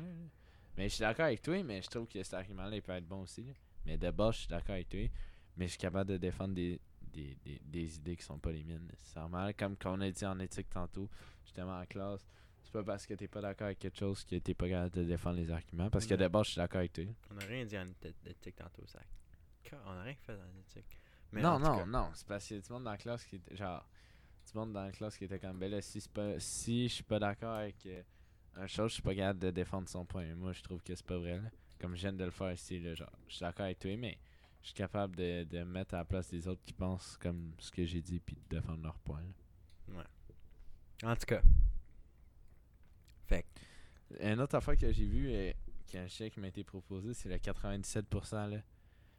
Mais 0.76 0.88
je 0.88 0.94
suis 0.94 1.00
d'accord 1.02 1.26
avec 1.26 1.40
toi, 1.42 1.62
mais 1.62 1.80
je 1.82 1.88
trouve 1.88 2.06
que 2.08 2.22
cet 2.22 2.34
argument-là, 2.34 2.76
il 2.76 2.82
peut 2.82 2.92
être 2.92 3.06
bon 3.06 3.22
aussi. 3.22 3.42
là. 3.42 3.52
Mais 3.86 3.96
de 3.96 4.10
base, 4.10 4.34
je 4.34 4.38
suis 4.40 4.48
d'accord 4.48 4.74
avec 4.74 4.88
toi. 4.88 5.08
Mais 5.56 5.66
je 5.66 5.70
suis 5.72 5.78
capable 5.78 6.10
de 6.10 6.16
défendre 6.16 6.54
des, 6.54 6.80
des, 7.12 7.36
des, 7.44 7.60
des 7.64 7.96
idées 7.96 8.16
qui 8.16 8.22
sont 8.24 8.38
pas 8.38 8.52
les 8.52 8.64
miennes 8.64 8.86
nécessairement. 8.90 9.50
Comme 9.58 9.76
qu'on 9.76 10.00
a 10.00 10.10
dit 10.10 10.24
en 10.26 10.38
éthique 10.40 10.68
tantôt, 10.70 11.08
justement 11.44 11.78
en 11.78 11.86
classe. 11.86 12.26
C'est 12.62 12.72
pas 12.72 12.84
parce 12.84 13.06
que 13.06 13.14
t'es 13.14 13.28
pas 13.28 13.40
d'accord 13.40 13.66
avec 13.66 13.78
quelque 13.80 13.98
chose 13.98 14.24
que 14.24 14.36
t'es 14.36 14.54
pas 14.54 14.68
capable 14.68 14.94
de 14.94 15.04
défendre 15.04 15.36
les 15.36 15.50
arguments. 15.50 15.90
Parce 15.90 16.06
que 16.06 16.14
base, 16.28 16.46
je 16.46 16.50
suis 16.52 16.58
d'accord 16.58 16.78
avec 16.78 16.92
toi. 16.92 17.04
On 17.30 17.38
a 17.38 17.44
rien 17.44 17.64
dit 17.64 17.76
en 17.78 17.86
éthi- 17.86 18.14
éthique 18.24 18.56
tantôt, 18.56 18.86
Zach. 18.86 19.06
Car- 19.62 19.82
On 19.86 19.90
a 19.90 20.02
rien 20.02 20.14
fait 20.14 20.32
non, 21.42 21.48
en 21.50 21.56
tout 21.58 21.64
non, 21.64 21.76
cas, 21.78 21.86
non. 21.86 22.10
C'est 22.14 22.26
parce 22.26 22.46
qu'il 22.46 22.56
y 22.56 22.60
a 22.60 22.62
du 22.62 22.72
monde 22.72 22.84
dans 22.84 22.90
la 22.90 22.98
classe 22.98 23.24
qui 23.24 23.36
était 23.36 23.56
genre. 23.56 23.86
Du 24.50 24.58
monde 24.58 24.72
dans 24.72 24.82
la 24.84 24.90
classe 24.92 25.16
qui 25.16 25.24
était 25.24 25.38
comme 25.38 25.58
ben 25.58 25.70
là, 25.70 25.80
si, 25.80 26.00
pas, 26.08 26.38
si 26.40 26.88
je 26.88 26.94
suis 26.94 27.04
pas 27.04 27.18
d'accord 27.18 27.54
avec 27.54 27.76
euh, 27.86 28.02
un 28.56 28.66
chose, 28.66 28.90
je 28.90 28.94
suis 28.94 29.02
pas 29.02 29.14
capable 29.14 29.38
de 29.38 29.50
défendre 29.50 29.88
son 29.88 30.04
point. 30.04 30.34
Moi, 30.34 30.52
je 30.52 30.62
trouve 30.62 30.82
que 30.82 30.94
c'est 30.94 31.06
pas 31.06 31.16
vrai. 31.18 31.38
là. 31.40 31.48
Comme 31.80 31.94
je 31.94 32.00
viens 32.02 32.12
de 32.12 32.24
le 32.24 32.30
faire 32.30 32.52
ici, 32.52 32.78
là, 32.80 32.94
genre, 32.94 33.10
je 33.28 33.34
suis 33.34 33.40
d'accord 33.40 33.64
avec 33.66 33.78
toi, 33.78 33.96
mais 33.96 34.18
je 34.62 34.68
suis 34.68 34.74
capable 34.74 35.16
de, 35.16 35.44
de 35.44 35.58
me 35.58 35.64
mettre 35.64 35.94
à 35.94 35.98
la 35.98 36.04
place 36.04 36.30
des 36.30 36.46
autres 36.46 36.62
qui 36.64 36.72
pensent 36.72 37.16
comme 37.18 37.52
ce 37.58 37.70
que 37.70 37.84
j'ai 37.84 38.00
dit 38.00 38.20
puis 38.20 38.36
de 38.36 38.56
défendre 38.56 38.82
leur 38.82 38.98
point. 39.00 39.20
là. 39.88 40.04
En 41.04 41.16
tout 41.16 41.26
cas. 41.26 41.42
Fait 43.26 43.44
Une 44.20 44.40
autre 44.40 44.54
affaire 44.54 44.76
que 44.76 44.92
j'ai 44.92 45.06
vu 45.06 45.28
euh, 45.30 45.52
qui 45.86 45.96
est 45.96 46.00
un 46.00 46.08
chèque 46.08 46.34
qui 46.34 46.40
m'a 46.40 46.48
été 46.48 46.62
proposé, 46.62 47.12
c'est 47.12 47.28
le 47.28 47.36
97%. 47.36 48.50
Là. 48.50 48.58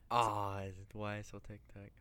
Ah, 0.09 0.63
ouais, 0.93 1.23
sur 1.23 1.41
TikTok. 1.41 1.91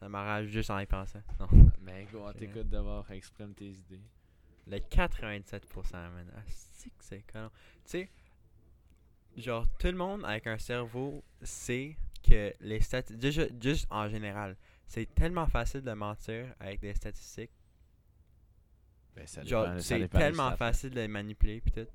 Ça 0.00 0.08
m'arrache 0.08 0.46
juste 0.46 0.70
en 0.70 0.78
y 0.80 0.86
pensant. 0.86 1.22
Non. 1.38 1.46
Mais 1.80 2.06
go, 2.10 2.26
on 2.26 2.32
t'écoute 2.32 2.68
d'abord, 2.68 3.08
exprime 3.10 3.54
tes 3.54 3.70
idées. 3.70 4.02
Le 4.66 4.78
87%, 4.78 5.92
man. 5.92 6.32
Ah, 6.36 6.40
c'est 6.48 6.90
que 6.90 7.04
c'est 7.04 7.24
con. 7.32 7.48
Tu 7.84 7.90
sais, 7.90 8.10
genre, 9.36 9.66
tout 9.78 9.86
le 9.88 9.92
monde 9.96 10.24
avec 10.24 10.46
un 10.46 10.58
cerveau 10.58 11.22
sait 11.42 11.96
que 12.22 12.52
les 12.60 12.80
statistiques. 12.80 13.32
Juste, 13.32 13.62
juste 13.62 13.86
en 13.90 14.08
général, 14.08 14.56
c'est 14.86 15.12
tellement 15.14 15.46
facile 15.46 15.82
de 15.82 15.92
mentir 15.92 16.54
avec 16.60 16.80
des 16.80 16.94
statistiques. 16.94 17.50
Ben, 19.14 19.26
ça 19.26 19.42
Genre, 19.44 19.80
c'est 19.80 20.08
tellement 20.08 20.56
facile 20.56 20.90
de 20.90 21.00
les 21.00 21.08
manipuler, 21.08 21.60
pis 21.60 21.72
tout. 21.72 21.86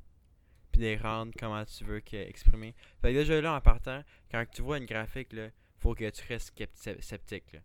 Puis 0.71 0.81
de 0.81 0.85
les 0.85 0.97
rendre 0.97 1.33
comment 1.39 1.63
tu 1.65 1.83
veux 1.83 1.99
que 2.01 2.15
exprimer. 2.17 2.75
Fait 3.01 3.11
que 3.13 3.17
déjà 3.19 3.39
là, 3.41 3.53
en 3.55 3.61
partant, 3.61 4.03
quand 4.29 4.45
tu 4.51 4.61
vois 4.61 4.77
une 4.77 4.85
graphique, 4.85 5.33
là, 5.33 5.49
faut 5.77 5.95
que 5.95 6.09
tu 6.09 6.23
restes 6.27 6.53
sceptique, 7.01 7.53
là. 7.53 7.59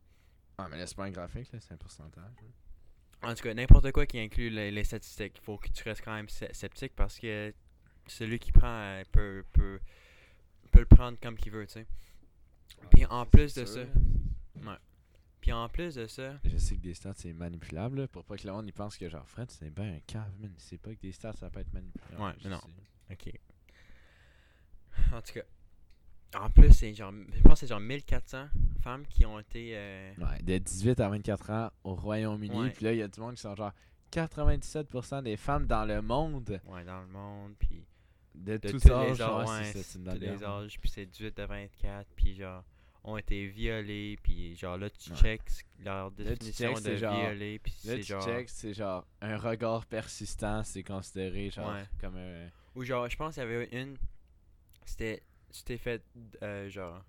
Ah, 0.59 0.69
mais 0.71 0.79
là, 0.79 0.87
c'est 0.87 0.97
pas 0.97 1.05
un 1.05 1.11
graphique, 1.11 1.51
là, 1.53 1.59
c'est 1.61 1.73
un 1.73 1.77
pourcentage. 1.77 2.23
là. 2.43 3.29
En 3.29 3.35
tout 3.35 3.43
cas, 3.43 3.55
n'importe 3.55 3.93
quoi 3.93 4.07
qui 4.07 4.19
inclut 4.19 4.51
les, 4.51 4.71
les 4.71 4.85
statistiques, 4.85 5.35
il 5.39 5.45
faut 5.45 5.59
que 5.59 5.69
tu 5.69 5.83
restes 5.85 6.03
quand 6.05 6.15
même 6.15 6.27
sce- 6.27 6.53
sceptique 6.53 6.93
parce 6.97 7.19
que 7.19 7.53
celui 8.07 8.39
qui 8.39 8.53
prend 8.53 8.67
euh, 8.67 9.03
peut, 9.13 9.45
peut, 9.53 9.81
peut 10.71 10.81
le 10.81 10.87
prendre 10.87 11.19
comme 11.21 11.37
qu'il 11.37 11.53
veut, 11.53 11.67
tu 11.67 11.73
sais. 11.75 11.87
Puis 12.91 13.05
en 13.07 13.25
plus 13.27 13.55
de 13.55 13.65
sûr, 13.65 13.69
ça- 13.69 14.61
là. 14.65 14.79
Puis 15.41 15.53
en 15.53 15.69
plus 15.69 15.97
de 15.97 16.07
ça, 16.07 16.39
Je 16.45 16.57
sais 16.57 16.77
que 16.77 16.81
des 16.83 16.95
stats 16.95 17.15
c'est 17.17 17.33
manipulable 17.33 18.03
là, 18.03 18.09
pour 18.09 18.25
pas 18.25 18.37
que 18.37 18.47
le 18.47 18.53
monde 18.53 18.67
y 18.69 18.73
pense 18.73 18.97
que 18.97 19.09
genre 19.09 19.29
Fred 19.29 19.51
c'est 19.51 19.71
bien 19.71 19.95
un 19.95 20.01
cave 20.07 20.31
man. 20.41 20.53
C'est 20.57 20.79
pas 20.79 20.95
que 20.95 21.01
des 21.01 21.11
stats 21.13 21.33
ça 21.33 21.51
peut 21.51 21.61
être 21.61 21.73
manipulable. 21.73 22.23
Ouais, 22.23 22.49
non. 22.51 22.61
sais. 23.09 23.15
ok. 23.31 23.41
En 25.13 25.21
tout 25.21 25.33
cas, 25.33 25.43
en 26.41 26.49
plus, 26.51 26.73
c'est 26.73 26.95
genre, 26.95 27.13
je 27.35 27.41
pense 27.43 27.55
que 27.55 27.59
c'est 27.61 27.67
genre 27.67 27.81
1400 27.81 28.47
femmes 28.83 29.07
qui 29.07 29.27
ont 29.27 29.39
été. 29.39 29.73
euh, 29.75 30.15
Ouais, 30.19 30.39
de 30.43 30.59
18 30.59 31.01
à 31.01 31.09
24 31.09 31.51
ans 31.51 31.71
au 31.85 31.95
Royaume-Uni, 31.95 32.57
Ouais. 32.59 32.71
puis 32.71 32.85
là 32.85 32.93
il 32.93 32.99
y 32.99 33.03
a 33.03 33.09
du 33.09 33.21
monde 33.21 33.35
qui 33.35 33.41
sont 33.43 33.55
genre 33.57 33.73
97% 34.13 35.23
des 35.23 35.37
femmes 35.37 35.67
dans 35.67 35.85
le 35.85 36.01
monde 36.03 36.61
ouais, 36.67 36.85
dans 36.85 37.01
le 37.01 37.07
monde, 37.09 37.55
puis 37.59 37.85
de, 38.35 38.57
de 38.57 38.71
tous 38.71 38.81
tous 38.81 38.91
âges, 38.93 39.19
les 39.19 39.23
âges, 39.23 39.49
ouais, 39.49 39.65
c'est 39.65 39.79
ça, 39.79 39.83
c'est 39.83 39.99
une 39.99 40.19
les 40.19 40.45
âges, 40.45 40.79
puis 40.81 40.89
c'est 40.91 41.07
18 41.07 41.39
à 41.39 41.47
24, 41.47 42.07
puis 42.17 42.35
genre, 42.35 42.65
ont 43.05 43.17
été 43.17 43.47
violés, 43.47 44.17
puis 44.23 44.55
genre 44.57 44.79
là, 44.79 44.89
tu 44.91 45.11
Ouais. 45.11 45.17
checks 45.17 45.65
leur 45.81 46.11
définition 46.13 46.73
de 46.75 46.91
violé, 46.93 47.59
puis 47.59 47.73
Là 47.85 47.93
c'est 47.95 47.97
tu 48.01 48.03
genre. 48.05 48.25
checks, 48.25 48.49
c'est 48.49 48.75
genre 48.75 49.07
un 49.21 49.37
regard 49.37 49.85
persistant, 49.87 50.63
c'est 50.65 50.83
considéré 50.83 51.51
genre 51.51 51.73
Ouais. 51.73 51.85
comme 52.01 52.17
un 52.17 52.49
Ou 52.75 52.85
genre, 52.85 53.09
je 53.09 53.17
pense 53.17 53.35
qu'il 53.35 53.43
y 53.43 53.47
avait 53.47 53.69
une. 53.73 53.97
C'était. 54.85 55.23
Tu 55.53 55.63
t'es 55.65 55.77
fait. 55.77 56.03
euh, 56.43 56.69
genre. 56.71 57.05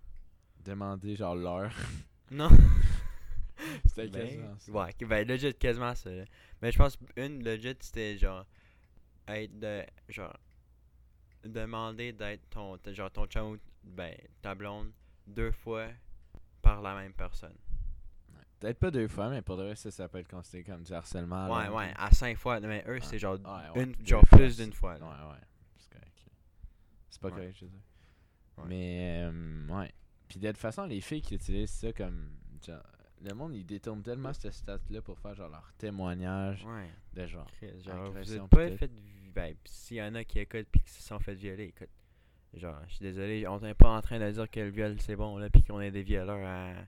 demander 0.65 1.15
genre 1.15 1.35
l'heure. 1.35 1.71
Non! 2.31 2.49
C'était 3.85 4.07
Ben, 4.07 4.21
quasiment 4.25 4.57
ça. 4.57 4.71
Ouais, 4.71 4.95
ben 5.07 5.27
legit 5.27 5.53
quasiment 5.53 5.95
ça. 5.95 6.09
là. 6.09 6.23
Mais 6.61 6.71
je 6.71 6.77
pense 6.77 6.97
une 7.15 7.43
legit 7.43 7.75
c'était 7.79 8.17
genre. 8.17 8.45
être 9.27 9.57
de. 9.59 9.83
Genre. 10.09 10.35
Demander 11.43 12.13
d'être 12.13 12.49
ton. 12.49 12.77
Genre 12.87 13.11
ton 13.11 13.25
chum 13.27 13.53
ou 13.53 13.57
ben, 13.83 14.15
ta 14.41 14.55
blonde 14.55 14.91
deux 15.27 15.51
fois 15.51 15.87
par 16.61 16.81
la 16.81 16.95
même 16.95 17.13
personne. 17.13 17.55
Peut-être 18.59 18.79
pas 18.79 18.91
deux 18.91 19.09
fois, 19.09 19.29
mais 19.29 19.41
pour 19.41 19.57
de 19.57 19.63
vrai, 19.63 19.75
ça, 19.75 19.91
ça 19.91 20.07
peut 20.07 20.19
être 20.19 20.29
considéré 20.29 20.63
comme 20.63 20.83
du 20.83 20.93
harcèlement. 20.93 21.53
Ouais, 21.53 21.65
là. 21.65 21.73
ouais, 21.73 21.93
à 21.97 22.11
cinq 22.11 22.37
fois. 22.37 22.61
Mais 22.61 22.81
eux, 22.87 22.93
Ouais. 22.93 23.01
c'est 23.01 23.19
genre. 23.19 23.37
Ouais, 23.75 23.83
une, 23.83 23.93
genre 24.07 24.25
fois, 24.25 24.37
plus 24.37 24.55
d'une 24.55 24.71
fois. 24.71 24.93
Ouais, 24.93 24.99
là. 24.99 25.29
ouais. 25.31 25.41
C'est 25.77 25.89
correct. 25.91 26.25
C'est 27.09 27.21
pas 27.21 27.29
correct, 27.29 27.57
je 27.59 27.65
veux 27.65 27.71
dire. 27.71 27.81
Mais, 28.65 29.23
euh, 29.25 29.67
ouais. 29.67 29.91
Puis 30.29 30.39
de 30.39 30.47
toute 30.47 30.57
façon, 30.59 30.85
les 30.85 31.01
filles 31.01 31.21
qui 31.21 31.35
utilisent 31.35 31.71
ça 31.71 31.91
comme. 31.91 32.29
Genre, 32.65 32.81
le 33.21 33.33
monde, 33.33 33.53
ils 33.53 33.65
détournent 33.65 34.01
tellement 34.03 34.31
cette 34.31 34.53
stat-là 34.53 35.01
pour 35.01 35.19
faire 35.19 35.33
genre 35.35 35.49
leur 35.49 35.73
témoignage 35.77 36.63
Ouais. 36.65 36.89
de 37.13 37.25
genre. 37.27 37.49
Genre, 37.81 38.11
vous 38.11 38.17
Agression 38.17 38.45
êtes 38.45 38.49
pas 38.49 38.69
pis 38.69 38.77
tout. 38.77 38.85
Ben, 39.33 39.55
s'il 39.65 39.97
y 39.97 40.01
en 40.01 40.15
a 40.15 40.23
qui 40.23 40.39
écoutent 40.39 40.67
pis 40.71 40.81
qui 40.81 40.91
se 40.91 41.01
sont 41.01 41.19
fait 41.19 41.33
violer, 41.33 41.65
écoute. 41.65 41.89
Genre, 42.53 42.77
je 42.87 42.95
suis 42.95 43.03
désolé, 43.03 43.47
on 43.47 43.59
n'est 43.59 43.73
pas 43.73 43.89
en 43.89 44.01
train 44.01 44.19
de 44.19 44.29
dire 44.29 44.49
que 44.49 44.59
le 44.59 44.69
viol 44.69 44.95
c'est 44.99 45.15
bon, 45.15 45.37
là, 45.37 45.49
pis 45.49 45.63
qu'on 45.63 45.81
est 45.81 45.89
des 45.89 46.03
violeurs 46.03 46.85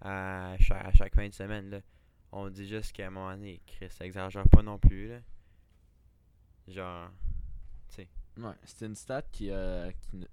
à, 0.00 0.52
à, 0.52 0.58
chaque, 0.58 1.14
fin 1.14 1.28
de 1.28 1.34
semaine, 1.34 1.68
là. 1.70 1.80
On 2.32 2.48
dit 2.48 2.66
juste 2.66 2.92
qu'à 2.92 3.08
un 3.08 3.10
moment 3.10 3.30
donné, 3.32 3.60
Chris, 3.66 3.90
exagère 4.00 4.48
pas 4.48 4.62
non 4.62 4.78
plus, 4.78 5.08
là. 5.08 5.18
Genre. 6.68 7.10
Ouais, 8.38 8.54
c'est 8.64 8.86
une 8.86 8.94
stat 8.94 9.20
qui, 9.30 9.50
euh, 9.50 9.90
qui 10.00 10.26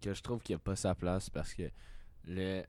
que 0.00 0.14
je 0.14 0.22
trouve 0.22 0.40
qui 0.40 0.54
a 0.54 0.58
pas 0.58 0.76
sa 0.76 0.94
place 0.94 1.28
parce 1.28 1.54
que 1.54 1.70
le. 2.24 2.62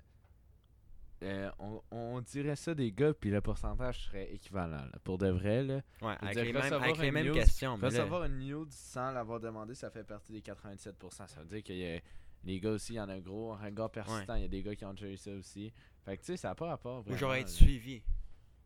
Euh, 1.24 1.50
on, 1.60 1.82
on 1.92 2.22
dirait 2.22 2.56
ça 2.56 2.74
des 2.76 2.92
gars, 2.92 3.14
puis 3.14 3.30
le 3.32 3.42
pourcentage 3.42 4.06
serait 4.08 4.32
équivalent. 4.34 4.86
là. 4.86 5.00
Pour 5.04 5.18
de 5.18 5.28
vrai, 5.30 5.64
là. 5.64 5.82
Ouais, 6.02 6.16
avec 6.20 6.34
dire, 6.36 6.44
les 6.46 6.54
mêmes, 6.54 6.62
recevoir 6.62 6.84
avec 6.84 6.98
les 6.98 7.08
une 7.08 7.14
mêmes 7.14 7.28
news- 7.28 7.34
questions, 7.34 7.76
Recevoir 7.78 8.24
une 8.26 8.40
nude 8.40 8.72
sans 8.72 9.12
l'avoir 9.12 9.40
demandé, 9.40 9.74
ça 9.76 9.90
fait 9.90 10.04
partie 10.04 10.32
des 10.34 10.42
97%. 10.42 11.28
Ça 11.28 11.40
veut 11.42 11.48
dire 11.48 11.64
que 11.64 11.74
y 11.74 11.86
a- 11.98 12.02
les 12.46 12.60
gars 12.60 12.72
aussi, 12.72 12.94
il 12.94 12.96
y 12.98 13.00
en 13.00 13.08
a 13.10 13.14
un 13.14 13.20
gros, 13.20 13.54
un 13.54 13.58
regard 13.66 13.90
persistant. 13.90 14.36
Il 14.36 14.42
y 14.42 14.46
a 14.46 14.50
des 14.50 14.62
gars 14.62 14.76
qui 14.76 14.84
ont 14.86 14.94
déjà 14.94 15.08
eu 15.08 15.18
ça 15.18 15.32
aussi. 15.32 15.72
Fait 16.04 16.18
que 16.18 16.22
tu 16.22 16.28
sais, 16.28 16.38
ça 16.38 16.50
n'a 16.50 16.56
pas 16.56 16.68
rapport. 16.68 17.00
Ou 17.00 17.04
Vraiment, 17.04 17.18
genre 17.18 17.36
être 17.36 17.48
là. 17.48 17.54
suivi. 17.54 18.04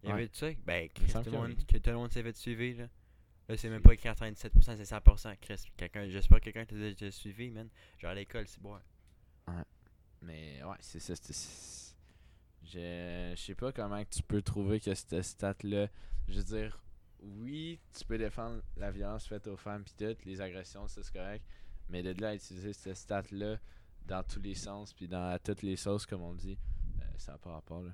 Il 0.04 0.10
y 0.10 0.12
Ouais. 0.14 0.20
avait 0.20 0.30
ça? 0.34 0.48
Ben, 0.66 0.90
Chris, 0.90 1.12
tout 1.14 1.22
le 1.26 1.32
monde, 1.32 1.56
que 1.68 1.78
tout 1.78 1.90
le 1.92 1.96
monde 1.96 2.12
s'est 2.12 2.24
fait 2.24 2.36
suivre, 2.36 2.82
là. 2.82 2.88
Là, 3.50 3.56
c'est 3.56 3.70
même 3.70 3.82
pas 3.82 3.96
97%, 3.96 4.76
c'est 4.76 4.84
100%. 4.86 5.36
Chris, 5.40 5.64
quelqu'un, 5.78 6.08
j'espère 6.10 6.40
que 6.40 6.46
quelqu'un 6.46 6.66
t'a 6.66 6.76
déjà 6.76 7.12
suivi, 7.12 7.50
man. 7.52 7.70
Genre 8.00 8.12
à 8.12 8.16
l'école, 8.16 8.48
c'est 8.48 8.62
bon. 8.62 8.78
Mais 10.22 10.62
ouais, 10.64 10.76
c'est 10.80 11.00
ça. 11.00 11.14
C'est- 12.72 12.80
c'est- 12.80 13.36
Je 13.36 13.42
sais 13.42 13.56
pas 13.56 13.72
comment 13.72 14.04
que 14.04 14.10
tu 14.10 14.24
peux 14.24 14.42
trouver 14.42 14.80
que 14.80 14.94
cette 14.94 15.22
stat-là. 15.22 15.88
Je 16.28 16.38
veux 16.38 16.44
dire, 16.44 16.80
oui, 17.22 17.80
tu 17.98 18.06
peux 18.06 18.18
défendre 18.18 18.62
la 18.76 18.92
violence 18.92 19.28
faite 19.28 19.48
aux 19.48 19.58
femmes 19.58 19.84
pis 19.84 19.94
tout, 19.96 20.16
les 20.26 20.42
agressions, 20.42 20.88
ça, 20.88 21.02
c'est 21.04 21.14
correct. 21.14 21.44
Mais 21.90 22.04
de 22.04 22.20
là 22.22 22.30
à 22.30 22.36
utiliser 22.36 22.74
cette 22.74 22.98
stat-là 22.98 23.58
dans 24.06 24.24
tous 24.24 24.42
les 24.42 24.56
sens 24.56 24.94
puis 24.94 25.08
dans 25.08 25.30
à 25.30 25.40
toutes 25.40 25.62
les 25.64 25.76
sauces, 25.76 26.06
comme 26.06 26.22
on 26.22 26.34
dit, 26.34 26.58
euh, 27.02 27.04
ça 27.18 27.34
n'a 27.34 27.38
pas 27.38 27.52
rapport 27.54 27.82
là. 27.82 27.92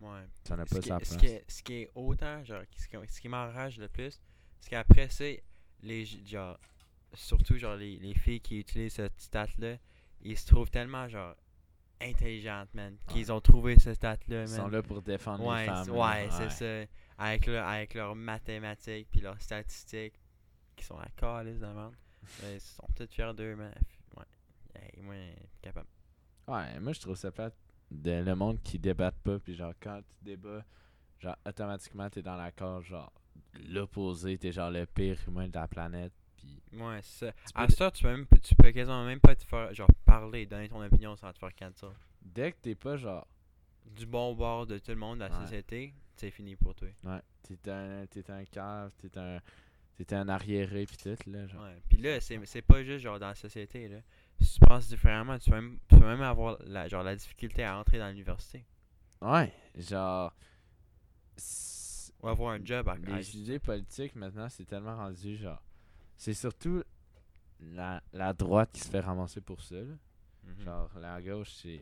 Ouais. 0.00 0.26
Ça 0.44 0.56
n'a 0.56 0.66
Ce 0.66 0.74
pas 0.74 0.80
qui, 0.80 0.90
est- 0.90 1.04
ce, 1.04 1.18
qui 1.18 1.26
est, 1.26 1.44
ce 1.50 1.62
qui 1.62 1.72
est 1.74 1.90
autant, 1.94 2.44
genre, 2.44 2.62
ce 2.76 2.86
qui, 2.88 2.96
ce 3.08 3.20
qui 3.20 3.28
m'enrage 3.28 3.78
le 3.78 3.88
plus, 3.88 4.20
c'est 4.60 4.70
qu'après 4.70 5.08
ça, 5.08 5.24
les, 5.82 6.04
genre, 6.04 6.58
surtout, 7.14 7.56
genre, 7.56 7.76
les, 7.76 7.98
les 7.98 8.14
filles 8.14 8.40
qui 8.40 8.58
utilisent 8.60 8.94
cette 8.94 9.18
stat-là, 9.20 9.76
ils 10.22 10.36
se 10.38 10.46
trouvent 10.46 10.70
tellement, 10.70 11.08
genre, 11.08 11.34
intelligentes, 12.00 12.72
man, 12.74 12.96
qu'ils 13.08 13.32
ont 13.32 13.40
trouvé 13.40 13.78
cette 13.78 13.96
stat-là, 13.96 14.42
Ils 14.42 14.48
sont 14.48 14.68
là 14.68 14.82
pour 14.82 15.02
défendre 15.02 15.44
Ouais, 15.46 15.60
les 15.62 15.66
femmes. 15.66 15.90
ouais, 15.90 16.28
c'est 16.30 16.50
ça. 16.50 16.90
Avec, 17.18 17.46
leur, 17.46 17.66
avec 17.66 17.94
leurs 17.94 18.14
mathématiques 18.14 19.08
puis 19.10 19.20
leurs 19.20 19.40
statistiques, 19.40 20.14
qui 20.76 20.84
sont 20.84 20.98
la 20.98 21.08
calice 21.16 21.58
de 21.58 21.66
merde. 21.66 21.94
Mais 22.42 22.54
Ils 22.56 22.60
sont 22.60 22.86
peut-être 22.94 23.12
fiers 23.12 23.32
d'eux, 23.34 23.56
man. 23.56 23.72
Ouais. 24.16 24.24
Hey, 24.74 25.00
moi, 25.02 25.14
capable. 25.62 25.88
Ouais, 26.46 26.78
moi 26.80 26.92
je 26.92 27.00
trouve 27.00 27.16
ça 27.16 27.30
plate 27.32 27.56
de 27.90 28.10
le 28.22 28.34
monde 28.36 28.60
qui 28.62 28.78
débatte 28.78 29.16
pas 29.18 29.38
puis 29.38 29.54
genre 29.54 29.72
quand 29.80 30.00
tu 30.00 30.24
débats, 30.24 30.64
genre 31.18 31.36
automatiquement 31.46 32.08
t'es 32.10 32.22
dans 32.22 32.36
la 32.36 32.52
cause 32.52 32.84
genre 32.84 33.12
l'opposé, 33.68 34.38
t'es 34.38 34.52
genre 34.52 34.70
le 34.70 34.86
pire 34.86 35.18
humain 35.26 35.48
de 35.48 35.54
la 35.54 35.66
planète 35.66 36.12
Ouais, 36.76 37.00
c'est 37.02 37.26
ça. 37.26 37.32
À 37.54 37.68
ça, 37.68 37.90
tu 37.90 38.02
peux, 38.02 38.10
même, 38.10 38.26
tu 38.42 38.54
peux 38.54 38.70
quasiment 38.72 39.04
même 39.04 39.20
pas 39.20 39.34
te 39.34 39.44
faire, 39.44 39.72
genre, 39.74 39.88
parler, 40.04 40.46
donner 40.46 40.68
ton 40.68 40.82
opinion 40.82 41.16
sans 41.16 41.32
te 41.32 41.38
faire 41.38 41.54
cancel. 41.54 41.90
dès 42.22 42.52
que 42.52 42.56
t'es 42.62 42.74
pas 42.74 42.96
genre 42.96 43.26
Du 43.94 44.04
bon 44.06 44.34
bord 44.34 44.66
de 44.66 44.78
tout 44.78 44.90
le 44.90 44.96
monde, 44.96 45.18
de 45.20 45.24
la 45.24 45.30
Ouais. 45.30 45.42
société, 45.44 45.94
c'est 46.16 46.30
fini 46.30 46.56
pour 46.56 46.74
toi. 46.74 46.88
ouais, 47.04 47.20
t'es 47.42 47.70
un 47.70 48.04
t'es 48.06 48.28
un 48.30 48.44
cave, 48.44 48.90
t'es 48.98 49.16
un 49.18 49.40
t'es 49.96 50.14
un 50.14 50.28
arriéré 50.28 50.84
puis 50.86 50.96
tout 50.96 51.16
là 51.30 51.46
genre. 51.46 51.62
Ouais. 51.62 51.80
Puis 51.88 51.98
là, 51.98 52.20
c'est 52.20 52.44
c'est 52.46 52.62
pas 52.62 52.82
juste 52.82 53.04
genre 53.04 53.18
dans 53.20 53.28
la 53.28 53.34
société, 53.36 53.88
là. 53.88 53.98
Si 54.40 54.54
tu 54.54 54.60
penses 54.66 54.88
différemment, 54.88 55.38
tu 55.38 55.48
peux 55.50 55.56
même, 55.56 55.78
tu 55.88 55.96
peux 55.98 56.04
même 56.06 56.20
avoir 56.20 56.58
la, 56.66 56.88
genre, 56.88 57.02
la 57.02 57.14
difficulté 57.16 57.64
à 57.64 57.78
entrer 57.78 57.98
dans 57.98 58.08
l'université. 58.08 58.64
Ouais, 59.22 59.52
genre 59.78 60.34
Ou 62.22 62.28
avoir 62.28 62.52
un 62.54 62.64
job 62.64 62.88
à- 62.88 62.96
les 62.96 63.36
idées 63.36 63.58
politiques 63.58 64.14
maintenant 64.16 64.48
c'est 64.48 64.64
tellement 64.64 64.96
rendu 64.96 65.36
genre 65.36 65.62
c'est 66.16 66.34
surtout 66.34 66.82
la, 67.60 68.02
la 68.12 68.32
droite 68.32 68.70
qui 68.72 68.80
se 68.80 68.88
fait 68.90 69.00
ramasser 69.00 69.40
pour 69.40 69.62
ça. 69.62 69.76
Mhm. 69.76 70.64
Genre, 70.64 70.90
la 70.98 71.20
gauche, 71.22 71.52
c'est. 71.52 71.80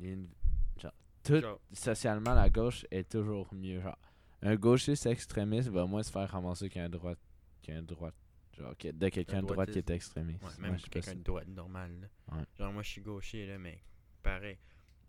Genre, 0.00 0.92
tout 1.24 1.40
Genre, 1.40 1.60
socialement, 1.72 2.34
la 2.34 2.48
gauche 2.48 2.86
est 2.90 3.08
toujours 3.10 3.52
mieux. 3.52 3.80
Genre, 3.80 3.98
un 4.42 4.54
gauchiste 4.54 5.06
extrémiste 5.06 5.68
va 5.68 5.84
moins 5.86 6.02
se 6.02 6.10
faire 6.12 6.30
ramasser 6.30 6.68
qu'un 6.68 6.88
droite. 6.88 7.18
Qu'un 7.62 7.82
droite. 7.82 8.14
Genre, 8.56 8.76
que- 8.76 8.90
de 8.92 9.08
quelqu'un 9.08 9.42
de 9.42 9.46
droite 9.48 9.70
qui 9.72 9.78
est 9.78 9.90
extrémiste. 9.90 10.42
Ouais, 10.44 10.50
même 10.68 10.76
quelqu'un 10.76 11.14
de 11.14 11.22
droite 11.22 11.48
normal. 11.48 12.08
Ouais. 12.32 12.42
Genre, 12.58 12.72
moi, 12.72 12.82
je 12.82 12.90
suis 12.90 13.02
gaucher, 13.02 13.46
là, 13.46 13.58
mais 13.58 13.82
pareil. 14.22 14.58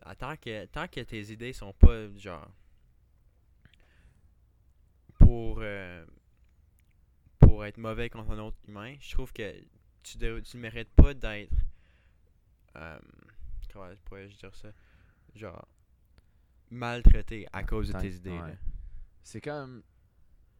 Ah, 0.02 0.14
tant, 0.16 0.34
que, 0.36 0.64
tant 0.66 0.88
que 0.88 1.00
tes 1.00 1.30
idées 1.32 1.52
sont 1.52 1.72
pas, 1.74 2.08
genre, 2.16 2.48
pour, 5.18 5.58
euh, 5.60 6.04
pour 7.50 7.64
être 7.64 7.78
mauvais 7.78 8.08
contre 8.08 8.30
un 8.30 8.38
autre 8.38 8.56
humain, 8.68 8.94
je 9.00 9.10
trouve 9.12 9.32
que 9.32 9.52
tu 10.04 10.18
ne 10.18 10.38
tu 10.40 10.56
mérites 10.56 10.92
pas 10.94 11.14
d'être. 11.14 11.52
euh, 12.76 12.98
comment 13.72 13.88
pourrais-je 14.04 14.36
dire 14.36 14.54
ça 14.54 14.68
Genre, 15.34 15.66
maltraité 16.70 17.46
à 17.52 17.64
cause 17.64 17.88
de 17.92 17.98
tes 17.98 18.14
idées. 18.14 18.30
ouais. 18.38 18.58
C'est 19.22 19.40
comme. 19.40 19.82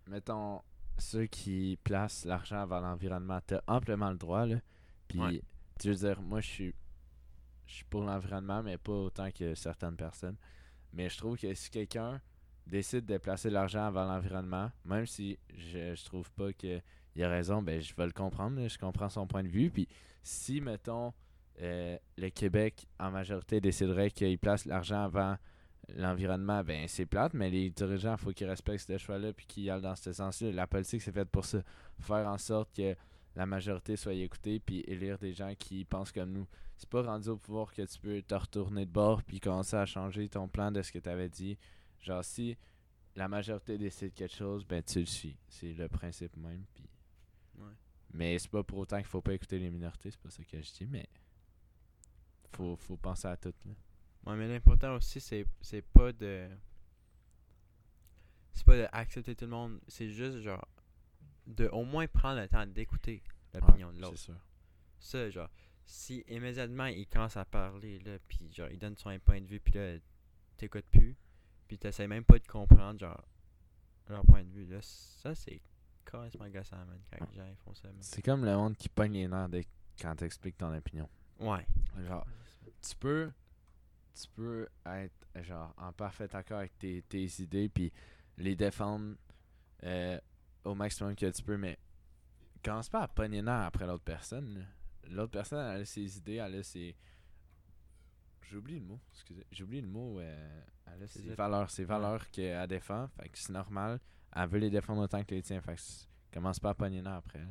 Mettons, 0.06 0.62
ceux 0.98 1.26
qui 1.26 1.78
placent 1.84 2.24
l'argent 2.24 2.66
vers 2.66 2.80
l'environnement. 2.80 3.40
T'as 3.46 3.60
amplement 3.68 4.10
le 4.10 4.18
droit, 4.18 4.44
là. 4.46 4.56
Puis, 5.06 5.20
Ouais. 5.20 5.42
tu 5.78 5.88
veux 5.88 5.94
dire, 5.94 6.20
moi, 6.20 6.40
je 6.40 6.48
suis. 6.48 6.74
Je 7.66 7.74
suis 7.74 7.84
pour 7.84 8.02
l'environnement, 8.02 8.62
mais 8.64 8.78
pas 8.78 8.92
autant 8.92 9.30
que 9.30 9.54
certaines 9.54 9.96
personnes. 9.96 10.36
Mais 10.92 11.08
je 11.08 11.16
trouve 11.18 11.38
que 11.38 11.54
si 11.54 11.70
quelqu'un 11.70 12.20
décide 12.70 13.04
de 13.04 13.18
placer 13.18 13.50
l'argent 13.50 13.90
vers 13.90 14.06
l'environnement, 14.06 14.70
même 14.84 15.06
si 15.06 15.38
je, 15.54 15.94
je 15.94 16.04
trouve 16.04 16.30
pas 16.32 16.52
qu'il 16.52 16.82
a 17.20 17.28
raison, 17.28 17.62
ben 17.62 17.80
je 17.80 17.94
vais 17.94 18.06
le 18.06 18.12
comprendre, 18.12 18.66
je 18.66 18.78
comprends 18.78 19.08
son 19.08 19.26
point 19.26 19.42
de 19.42 19.48
vue. 19.48 19.70
Puis 19.70 19.88
si, 20.22 20.60
mettons, 20.60 21.12
euh, 21.60 21.98
le 22.16 22.30
Québec 22.30 22.86
en 22.98 23.10
majorité 23.10 23.60
déciderait 23.60 24.10
qu'il 24.10 24.38
place 24.38 24.64
l'argent 24.64 25.02
avant 25.02 25.36
l'environnement, 25.96 26.62
ben 26.62 26.86
c'est 26.88 27.06
plate, 27.06 27.34
mais 27.34 27.50
les 27.50 27.70
dirigeants, 27.70 28.12
il 28.12 28.18
faut 28.18 28.30
qu'ils 28.30 28.48
respectent 28.48 28.86
ce 28.86 28.98
choix-là 28.98 29.32
puis 29.32 29.46
qu'ils 29.46 29.70
aillent 29.70 29.82
dans 29.82 29.96
ce 29.96 30.12
sens-là. 30.12 30.52
La 30.52 30.66
politique, 30.66 31.02
c'est 31.02 31.12
faite 31.12 31.28
pour 31.28 31.44
ça. 31.44 31.62
Faire 31.98 32.26
en 32.28 32.38
sorte 32.38 32.74
que 32.74 32.94
la 33.36 33.46
majorité 33.46 33.96
soit 33.96 34.14
écoutée 34.14 34.60
puis 34.60 34.80
élire 34.86 35.18
des 35.18 35.32
gens 35.32 35.52
qui 35.58 35.84
pensent 35.84 36.12
comme 36.12 36.32
nous. 36.32 36.46
C'est 36.76 36.88
pas 36.88 37.02
rendu 37.02 37.28
au 37.28 37.36
pouvoir 37.36 37.72
que 37.74 37.82
tu 37.82 37.98
peux 37.98 38.22
te 38.22 38.34
retourner 38.34 38.86
de 38.86 38.90
bord 38.90 39.22
puis 39.22 39.38
commencer 39.38 39.76
à 39.76 39.84
changer 39.84 40.28
ton 40.28 40.48
plan 40.48 40.72
de 40.72 40.80
ce 40.82 40.90
que 40.90 40.98
tu 40.98 41.08
avais 41.08 41.28
dit. 41.28 41.58
Genre, 42.00 42.24
si 42.24 42.56
la 43.16 43.28
majorité 43.28 43.76
décide 43.78 44.14
quelque 44.14 44.34
chose, 44.34 44.64
ben 44.64 44.82
tu 44.82 45.00
le 45.00 45.06
suis. 45.06 45.36
C'est 45.48 45.72
le 45.72 45.88
principe 45.88 46.36
même. 46.36 46.64
Puis... 46.74 46.88
Ouais. 47.58 47.72
Mais 48.12 48.38
c'est 48.38 48.50
pas 48.50 48.62
pour 48.62 48.78
autant 48.78 48.96
qu'il 48.96 49.06
faut 49.06 49.20
pas 49.20 49.34
écouter 49.34 49.58
les 49.58 49.70
minorités, 49.70 50.10
c'est 50.10 50.20
pas 50.20 50.30
ça 50.30 50.44
que 50.44 50.60
je 50.60 50.72
dis, 50.72 50.86
mais 50.86 51.08
faut, 52.52 52.76
faut 52.76 52.96
penser 52.96 53.28
à 53.28 53.36
tout. 53.36 53.54
Là. 53.64 53.72
Ouais, 54.26 54.36
mais 54.36 54.48
l'important 54.48 54.96
aussi, 54.96 55.20
c'est 55.20 55.46
c'est 55.60 55.82
pas 55.82 56.12
de. 56.12 56.48
C'est 58.52 58.64
pas 58.64 58.76
d'accepter 58.76 59.34
tout 59.34 59.44
le 59.44 59.50
monde. 59.50 59.80
C'est 59.88 60.10
juste, 60.10 60.40
genre, 60.40 60.66
de 61.46 61.68
au 61.68 61.84
moins 61.84 62.06
prendre 62.06 62.40
le 62.40 62.48
temps 62.48 62.66
d'écouter 62.66 63.22
l'opinion 63.54 63.88
Ouais, 63.88 63.94
de 63.94 64.00
l'autre. 64.00 64.16
C'est 64.18 64.24
sûr. 64.24 64.40
Ça, 64.98 65.30
genre, 65.30 65.50
si 65.84 66.24
immédiatement 66.28 66.86
il 66.86 67.06
commence 67.06 67.36
à 67.36 67.44
parler, 67.44 67.98
là, 68.00 68.18
puis 68.28 68.52
genre, 68.52 68.68
il 68.70 68.78
donne 68.78 68.96
son 68.96 69.16
point 69.20 69.40
de 69.40 69.46
vue, 69.46 69.60
puis 69.60 69.72
là, 69.74 69.96
t'écoutes 70.56 70.86
plus, 70.90 71.16
puis 71.70 71.78
t'essaies 71.78 72.08
même 72.08 72.24
pas 72.24 72.36
de 72.36 72.46
comprendre, 72.48 72.98
genre, 72.98 73.24
leur 74.08 74.24
point 74.24 74.42
de 74.42 74.50
vue, 74.50 74.66
là, 74.66 74.78
ça, 74.82 75.36
c'est 75.36 75.60
carrément 76.04 76.44
agaçant, 76.44 76.78
man, 76.84 76.98
quand 77.16 77.30
les 77.30 77.36
gens 77.36 77.46
ils 77.48 77.54
font 77.58 77.72
ça, 77.74 77.86
man. 77.86 77.96
C'est 78.00 78.22
comme 78.22 78.44
le 78.44 78.56
monde 78.56 78.76
qui 78.76 78.88
pogne 78.88 79.12
les 79.12 79.28
nerfs 79.28 79.48
dès- 79.48 79.68
quand 80.00 80.16
t'expliques 80.16 80.58
ton 80.58 80.74
opinion. 80.76 81.08
Ouais. 81.38 81.64
Genre, 82.08 82.26
tu 82.82 82.96
peux 82.96 83.30
tu 84.20 84.26
peux 84.34 84.66
être 84.84 85.14
genre 85.44 85.72
en 85.76 85.92
parfait 85.92 86.34
accord 86.34 86.58
avec 86.58 86.76
tes, 86.76 87.02
tes 87.02 87.24
idées 87.40 87.68
puis 87.68 87.92
les 88.36 88.56
défendre 88.56 89.14
euh, 89.84 90.18
au 90.64 90.74
maximum 90.74 91.14
que 91.14 91.30
tu 91.30 91.42
peux 91.44 91.56
mais 91.56 91.78
commence 92.64 92.88
pas 92.88 93.02
à 93.02 93.08
pogner 93.08 93.42
nerf 93.42 93.66
après 93.66 93.86
l'autre 93.86 94.02
personne. 94.02 94.58
là. 94.58 94.64
L'autre 95.08 95.30
personne, 95.30 95.64
elle 95.72 95.82
a 95.82 95.84
ses 95.84 96.18
idées, 96.18 96.34
elle 96.34 96.56
a 96.56 96.62
ses. 96.64 96.96
J'oublie 98.42 98.80
le 98.80 98.86
mot, 98.86 99.00
excusez. 99.12 99.46
J'oublie 99.52 99.80
le 99.80 99.86
mot. 99.88 100.18
euh, 100.18 100.62
elle 100.94 101.02
a 101.02 101.08
Ses 101.08 101.22
ép- 101.30 101.34
valeurs, 101.34 101.70
ses 101.70 101.84
valeurs 101.84 102.28
qu'elle 102.30 102.66
défend. 102.68 103.08
Fait 103.08 103.28
que 103.28 103.38
c'est 103.38 103.52
normal. 103.52 104.00
Elle 104.34 104.48
veut 104.48 104.58
les 104.58 104.70
défendre 104.70 105.02
autant 105.02 105.22
que 105.24 105.34
les 105.34 105.42
tiens. 105.42 105.60
Fait 105.60 105.76
que 105.76 105.80
commence 106.34 106.58
pas 106.60 106.70
à 106.70 106.74
pogner 106.74 107.02
après. 107.06 107.40
là. 107.40 107.46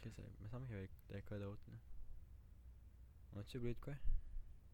Chris, 0.00 0.10
il 0.16 0.44
me 0.44 0.48
semble 0.48 0.66
qu'il 0.66 0.76
y 0.76 1.12
avait 1.12 1.22
quoi 1.22 1.38
d'autre. 1.38 1.62
là. 1.68 1.76
On 3.34 3.40
a-tu 3.40 3.58
oublié 3.58 3.74
de 3.74 3.80
quoi? 3.80 3.94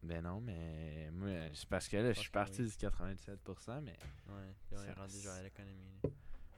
Ben 0.03 0.21
non, 0.21 0.39
mais 0.39 1.09
moi, 1.11 1.29
c'est 1.53 1.67
parce 1.67 1.87
que 1.87 1.97
là, 1.97 2.13
je 2.13 2.19
suis 2.19 2.29
parti 2.29 2.61
oui. 2.61 2.69
du 2.69 2.75
97%, 2.75 3.81
mais. 3.81 3.97
Ouais, 4.27 4.53
puis 4.67 4.77
on 4.77 4.83
est 4.83 4.87
Ça- 4.87 4.93
rendu 4.93 5.19
genre 5.19 5.33
à 5.33 5.41
l'économie. 5.43 5.99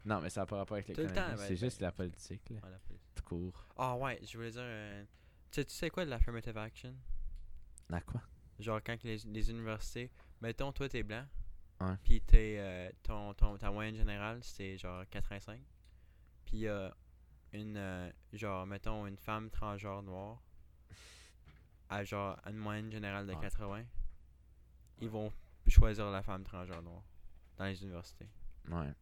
Non, 0.06 0.20
mais 0.22 0.30
ça 0.30 0.42
n'a 0.42 0.46
pas 0.48 0.58
rapport 0.58 0.76
avec 0.76 0.90
l'économie. 0.90 1.14
temps, 1.14 1.30
ben, 1.30 1.38
C'est 1.38 1.50
ben, 1.50 1.58
juste 1.58 1.82
la 1.82 1.92
politique, 1.92 2.50
là. 2.50 2.60
L'appelle. 2.70 2.98
Tout 3.16 3.24
court. 3.24 3.68
Ah 3.78 3.96
ouais, 3.98 4.20
je 4.24 4.38
voulais 4.38 4.52
dire. 4.52 4.62
euh, 4.64 5.04
tu 5.52 5.62
sais- 5.62 5.66
tu 5.66 5.74
sais 5.74 5.90
quoi 5.90 6.04
de 6.06 6.10
l'affirmative 6.10 6.58
action? 6.58 6.94
À 7.92 8.02
quoi? 8.02 8.22
Genre 8.60 8.80
quand 8.84 9.02
les, 9.04 9.18
les 9.18 9.50
universités. 9.52 10.12
Mettons, 10.42 10.72
toi 10.72 10.90
t'es 10.90 11.04
blanc. 11.04 11.26
Ouais. 11.80 11.96
Puis 12.04 12.22
t'es, 12.22 12.58
euh, 12.60 12.90
ton, 13.04 13.34
ton, 13.36 13.58
ta 13.58 13.70
moyenne 13.72 13.96
générale 13.96 14.40
c'est 14.44 14.78
genre 14.78 15.04
85. 15.10 15.62
Puis 16.46 16.58
il 16.62 16.92
une. 17.54 17.78
euh, 17.78 18.12
genre, 18.34 18.66
mettons, 18.66 19.06
une 19.08 19.18
femme 19.18 19.50
transgenre 19.50 20.02
noire. 20.04 20.42
À 21.90 22.04
genre 22.04 22.38
une 22.46 22.58
moyenne 22.58 22.92
générale 22.92 23.26
de 23.28 23.34
Ouais. 23.34 23.40
80. 23.40 23.86
Ils 25.00 25.10
vont 25.10 25.32
choisir 25.68 26.10
la 26.12 26.22
femme 26.22 26.44
transgenre 26.44 26.82
noire 26.82 27.04
dans 27.56 27.66
les 27.66 27.82
universités. 27.82 28.28
Ouais. 28.70 28.94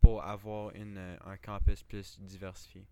Pour 0.00 0.22
avoir 0.24 0.74
une, 0.74 0.96
euh, 0.98 1.16
un 1.24 1.36
campus 1.36 1.82
plus 1.84 2.18
diversifié. 2.20 2.84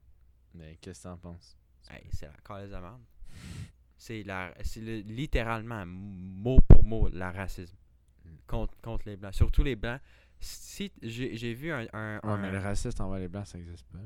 Mais 0.55 0.77
qu'est-ce 0.77 1.03
que 1.03 1.09
t'en 1.09 1.17
penses? 1.19 1.57
Hey, 1.89 2.07
c'est 2.13 2.27
la 2.27 2.37
cause 2.45 2.71
de 2.71 2.77
merde. 2.77 3.03
C'est 4.03 4.23
la 4.23 4.55
c'est 4.63 4.81
le- 4.81 5.01
littéralement 5.01 5.85
mot 5.87 6.59
pour 6.67 6.83
mot 6.85 7.09
la 7.13 7.31
racisme 7.31 7.77
Mm. 8.25 8.29
contre, 8.47 8.75
contre 8.81 9.07
les 9.09 9.17
blancs, 9.19 9.35
surtout 9.35 9.63
les 9.63 9.77
blancs. 9.77 10.01
Si 10.41 10.91
j'ai 11.03 11.37
j'ai 11.37 11.53
vu 11.53 11.71
un, 11.71 11.87
un, 11.93 12.17
Ouais, 12.17 12.31
un- 12.31 12.37
mais 12.39 12.51
le 12.51 12.59
raciste 12.61 12.99
envers 13.03 13.19
les 13.19 13.29
blancs, 13.29 13.47
ça 13.47 13.59
existe 13.59 13.85
pas. 13.93 13.99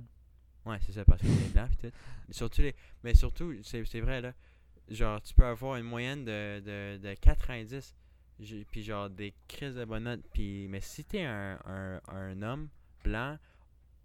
ouais, 0.70 0.78
c'est 0.80 0.90
ça 0.92 1.04
parce 1.04 1.22
que 1.22 1.26
les 1.28 1.48
blancs 1.52 1.70
tout. 1.80 1.90
Surtout 2.32 2.62
les 2.62 2.74
mais 3.04 3.14
surtout 3.14 3.54
c'est 3.62 4.00
vrai 4.00 4.20
là. 4.20 4.32
Genre 4.88 5.22
tu 5.22 5.32
peux 5.32 5.46
avoir 5.46 5.76
une 5.76 5.84
moyenne 5.86 6.24
de 6.24 6.60
de, 6.60 6.98
de 6.98 7.14
90 7.14 7.94
j'ai- 8.40 8.64
puis 8.64 8.82
genre 8.82 9.08
des 9.08 9.32
crises 9.46 9.76
de 9.76 9.84
bonnes 9.84 10.04
notes 10.04 10.24
puis 10.32 10.66
mais 10.68 10.80
si 10.80 11.04
t'es 11.04 11.22
un, 11.22 11.56
un, 11.66 12.00
un 12.08 12.42
homme 12.42 12.68
blanc 13.04 13.38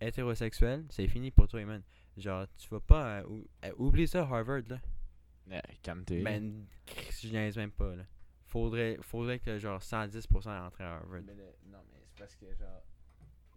hétérosexuel, 0.01 0.85
c'est 0.89 1.07
fini 1.07 1.31
pour 1.31 1.47
toi 1.47 1.65
man. 1.65 1.81
Genre 2.15 2.45
tu 2.59 2.69
vas 2.69 2.79
pas 2.79 3.05
euh, 3.21 3.23
ou- 3.27 3.47
euh, 3.65 3.71
oublie 3.77 4.07
ça 4.07 4.21
Harvard 4.21 4.61
là. 4.69 4.77
Ouais, 5.49 5.61
calme-toi. 5.81 6.21
Ben, 6.23 6.65
je 7.21 7.27
niaise 7.29 7.57
même 7.57 7.71
pas, 7.71 7.95
là. 7.95 8.03
Faudrait, 8.45 8.97
faudrait 9.01 9.39
que 9.39 9.57
genre 9.59 9.81
110% 9.81 10.49
rentre 10.59 10.81
à 10.81 10.95
Harvard. 10.97 11.21
Mais 11.25 11.33
le- 11.35 11.55
non, 11.71 11.79
mais 11.91 11.99
c'est 12.05 12.17
parce 12.19 12.35
que, 12.35 12.45
genre, 12.55 12.81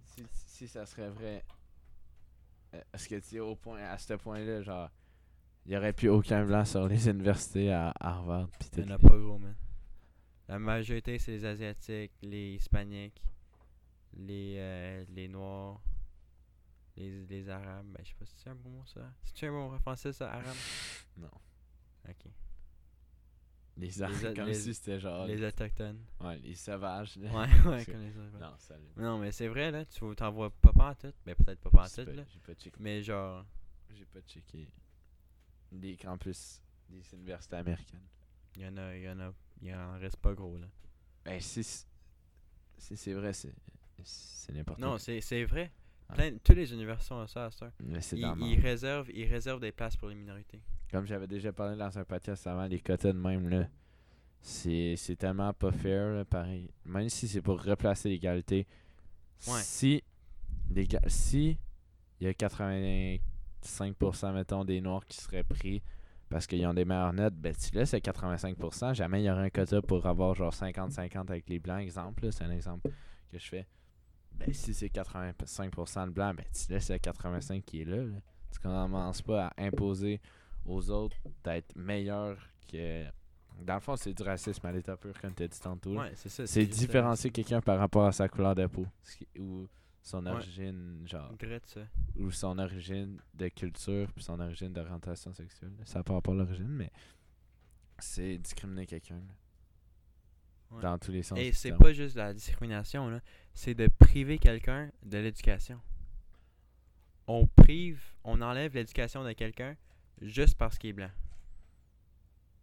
si, 0.04 0.22
si 0.30 0.68
ça 0.68 0.84
serait 0.86 1.08
vrai, 1.10 1.44
euh, 2.74 2.80
est-ce 2.92 3.08
que 3.08 3.16
tu 3.20 3.36
es 3.36 3.40
au 3.40 3.56
point, 3.56 3.82
à 3.84 3.98
ce 3.98 4.14
point-là, 4.14 4.62
genre, 4.62 4.90
il 5.66 5.72
y 5.72 5.76
aurait 5.76 5.92
plus 5.92 6.08
aucun 6.08 6.44
blanc 6.44 6.64
sur 6.64 6.86
les 6.88 7.08
universités 7.08 7.70
à 7.72 7.92
Harvard, 8.00 8.48
pis 8.58 8.66
Il 8.66 8.70
tout. 8.70 8.80
y 8.80 8.84
en 8.92 8.94
a 8.94 8.98
pas 8.98 9.16
gros, 9.16 9.38
man. 9.38 9.54
La 10.48 10.58
majorité, 10.58 11.18
c'est 11.18 11.32
les 11.32 11.44
Asiatiques, 11.44 12.12
les 12.22 12.54
Hispaniques, 12.54 13.22
les, 14.14 14.56
euh, 14.58 15.04
les 15.08 15.28
Noirs, 15.28 15.80
les, 16.96 17.24
les 17.26 17.48
Arabes. 17.48 17.86
Ben, 17.86 18.02
je 18.04 18.08
sais 18.10 18.14
pas 18.18 18.26
si 18.26 18.34
c'est 18.36 18.50
un 18.50 18.54
bon 18.56 18.70
mot, 18.70 18.84
ça? 18.86 19.00
C'est-tu 19.22 19.46
un 19.46 19.52
bon 19.52 19.70
mot 19.70 19.78
français, 19.78 20.12
ça, 20.12 20.30
arabe? 20.32 20.56
Non. 21.16 21.30
Ok. 22.08 22.30
Les 23.78 23.86
Les- 23.88 24.34
comme 24.34 24.46
les- 24.48 24.54
si 24.54 24.74
c'était 24.74 25.00
genre, 25.00 25.26
Les 25.26 25.42
Autochtones. 25.42 26.04
ouais, 26.20 26.38
les 26.40 26.54
sauvages. 26.54 27.16
là. 27.16 27.30
Ouais, 27.32 27.46
ouais, 27.70 27.84
comme 27.86 28.00
les 28.02 28.10
Autochtones. 28.18 28.40
Non, 28.40 28.54
salut. 28.58 28.82
Mais 28.96 29.02
Non, 29.02 29.18
mais 29.18 29.32
c'est 29.32 29.48
vrai, 29.48 29.70
là. 29.70 29.84
Tu 29.86 30.00
t'en 30.14 30.30
vois 30.30 30.50
pas 30.50 30.72
pantoute. 30.72 31.14
Ben, 31.24 31.34
peut-être 31.34 31.60
pas 31.60 31.70
pantoute, 31.70 32.14
là. 32.14 32.24
J'ai 32.32 32.40
pas 32.40 32.54
checké. 32.54 32.76
Mais 32.80 33.02
genre, 33.02 33.44
J'ai 33.94 34.04
pas 34.04 34.20
checké 34.20 34.68
les 35.72 35.96
campus 35.96 36.60
des 36.90 37.02
universités 37.14 37.56
américaines. 37.56 38.04
il 38.56 38.62
y 38.62 38.66
en 38.68 38.76
a, 38.76 38.94
il 38.94 39.02
y 39.04 39.08
en 39.08 39.20
a, 39.20 39.32
il 39.62 39.74
en 39.74 39.98
reste 39.98 40.18
pas 40.18 40.34
gros, 40.34 40.58
là. 40.58 40.66
Ben, 41.24 41.40
si, 41.40 41.64
si 41.64 41.86
c'est 42.96 43.14
vrai, 43.14 43.32
c'est 43.32 43.54
c'est 44.04 44.52
n'importe 44.52 44.80
Non, 44.80 44.90
quoi. 44.90 44.98
c'est 44.98 45.20
c'est 45.22 45.44
vrai. 45.44 45.70
Ah. 46.08 46.14
Plein, 46.14 46.36
tous 46.44 46.52
les 46.54 46.72
universités 46.74 47.14
ont 47.14 47.26
ça 47.26 47.46
à 47.46 47.64
heure. 47.64 47.72
Mais 47.80 48.02
c'est 48.02 48.18
Ils, 48.18 48.34
ils 48.42 48.60
réservent, 48.60 49.08
ils 49.14 49.24
réservent 49.26 49.60
des 49.60 49.72
places 49.72 49.96
pour 49.96 50.08
les 50.08 50.14
minorités. 50.16 50.60
Comme 50.92 51.06
j'avais 51.06 51.26
déjà 51.26 51.52
parlé 51.52 51.76
dans 51.76 51.98
un 51.98 52.04
podcast 52.04 52.46
avant, 52.46 52.66
les 52.66 52.78
quotas 52.78 53.12
de 53.12 53.18
même, 53.18 53.48
là, 53.48 53.66
c'est 54.40 54.94
c'est 54.96 55.16
tellement 55.16 55.52
pas 55.54 55.72
fair, 55.72 56.12
là, 56.14 56.24
pareil. 56.24 56.70
Même 56.84 57.08
si 57.08 57.26
c'est 57.28 57.40
pour 57.42 57.60
replacer 57.62 58.08
l'égalité, 58.10 58.66
Ouais. 59.48 59.58
si 59.60 60.04
si 61.08 61.58
il 62.20 62.26
y 62.26 62.30
a 62.30 62.32
85% 62.34 64.32
mettons 64.32 64.64
des 64.64 64.80
noirs 64.80 65.04
qui 65.06 65.16
seraient 65.18 65.42
pris 65.42 65.82
parce 66.28 66.46
qu'ils 66.46 66.64
ont 66.66 66.72
des 66.74 66.84
meilleures 66.84 67.12
notes, 67.12 67.34
ben 67.34 67.52
si 67.56 67.74
là 67.74 67.84
c'est 67.84 67.98
85%, 67.98 68.94
jamais 68.94 69.22
il 69.22 69.26
y 69.26 69.30
aurait 69.30 69.42
un 69.46 69.50
quota 69.50 69.82
pour 69.82 70.06
avoir 70.06 70.34
genre 70.34 70.52
50-50 70.54 71.30
avec 71.30 71.48
les 71.48 71.58
blancs, 71.58 71.80
exemple, 71.82 72.24
là, 72.24 72.32
c'est 72.32 72.44
un 72.44 72.50
exemple 72.50 72.90
que 73.30 73.38
je 73.38 73.48
fais. 73.48 73.66
Ben 74.32 74.52
si 74.52 74.72
c'est 74.72 74.86
85% 74.88 76.06
de 76.06 76.10
blancs, 76.12 76.36
ben 76.36 76.46
tu 76.52 76.72
laisses 76.72 76.90
le 76.90 76.98
85 76.98 77.62
qui 77.64 77.82
est 77.82 77.84
là, 77.84 77.96
là. 78.04 78.16
Tu 78.50 78.58
commences 78.60 79.22
pas 79.22 79.46
à 79.48 79.52
imposer 79.62 80.20
aux 80.64 80.90
autres 80.90 81.16
d'être 81.44 81.74
meilleurs 81.76 82.38
que. 82.70 83.04
Dans 83.60 83.74
le 83.74 83.80
fond, 83.80 83.96
c'est 83.96 84.14
du 84.14 84.22
racisme 84.22 84.66
à 84.66 84.72
l'état 84.72 84.96
pur, 84.96 85.12
comme 85.20 85.34
tu 85.34 85.42
as 85.42 85.48
dit 85.48 85.60
tantôt. 85.60 85.98
Ouais, 85.98 86.12
c'est 86.14 86.28
ça. 86.30 86.46
c'est 86.46 86.64
différencier 86.66 87.30
quelqu'un 87.30 87.60
par 87.60 87.78
rapport 87.78 88.06
à 88.06 88.12
sa 88.12 88.28
couleur 88.28 88.54
de 88.54 88.66
peau. 88.66 88.86
Ou 89.38 89.66
son 90.00 90.24
Ouais. 90.24 90.32
origine, 90.32 91.02
genre. 91.06 91.30
ça. 91.66 91.80
Ou 92.16 92.30
son 92.30 92.58
origine 92.58 93.20
de 93.34 93.48
culture, 93.48 94.10
puis 94.12 94.24
son 94.24 94.40
origine 94.40 94.72
d'orientation 94.72 95.32
sexuelle. 95.34 95.72
Ça 95.84 95.98
n'a 96.00 96.02
pas 96.02 96.14
rapport 96.14 96.34
à 96.34 96.38
l'origine, 96.38 96.66
mais. 96.68 96.90
C'est 97.98 98.38
discriminer 98.38 98.86
quelqu'un. 98.86 99.20
Ouais. 100.70 100.80
Dans 100.82 100.98
tous 100.98 101.12
les 101.12 101.22
sens. 101.22 101.38
Et 101.38 101.52
c'est 101.52 101.76
pas 101.76 101.92
juste 101.92 102.16
la 102.16 102.32
discrimination, 102.32 103.10
là. 103.10 103.20
C'est 103.54 103.74
de 103.74 103.86
priver 103.98 104.38
quelqu'un 104.38 104.90
de 105.04 105.18
l'éducation. 105.18 105.78
On 107.26 107.46
prive, 107.46 108.02
on 108.24 108.40
enlève 108.40 108.74
l'éducation 108.74 109.22
de 109.22 109.32
quelqu'un 109.32 109.76
juste 110.22 110.56
parce 110.56 110.78
qu'il 110.78 110.90
est 110.90 110.94
blanc. 110.94 111.10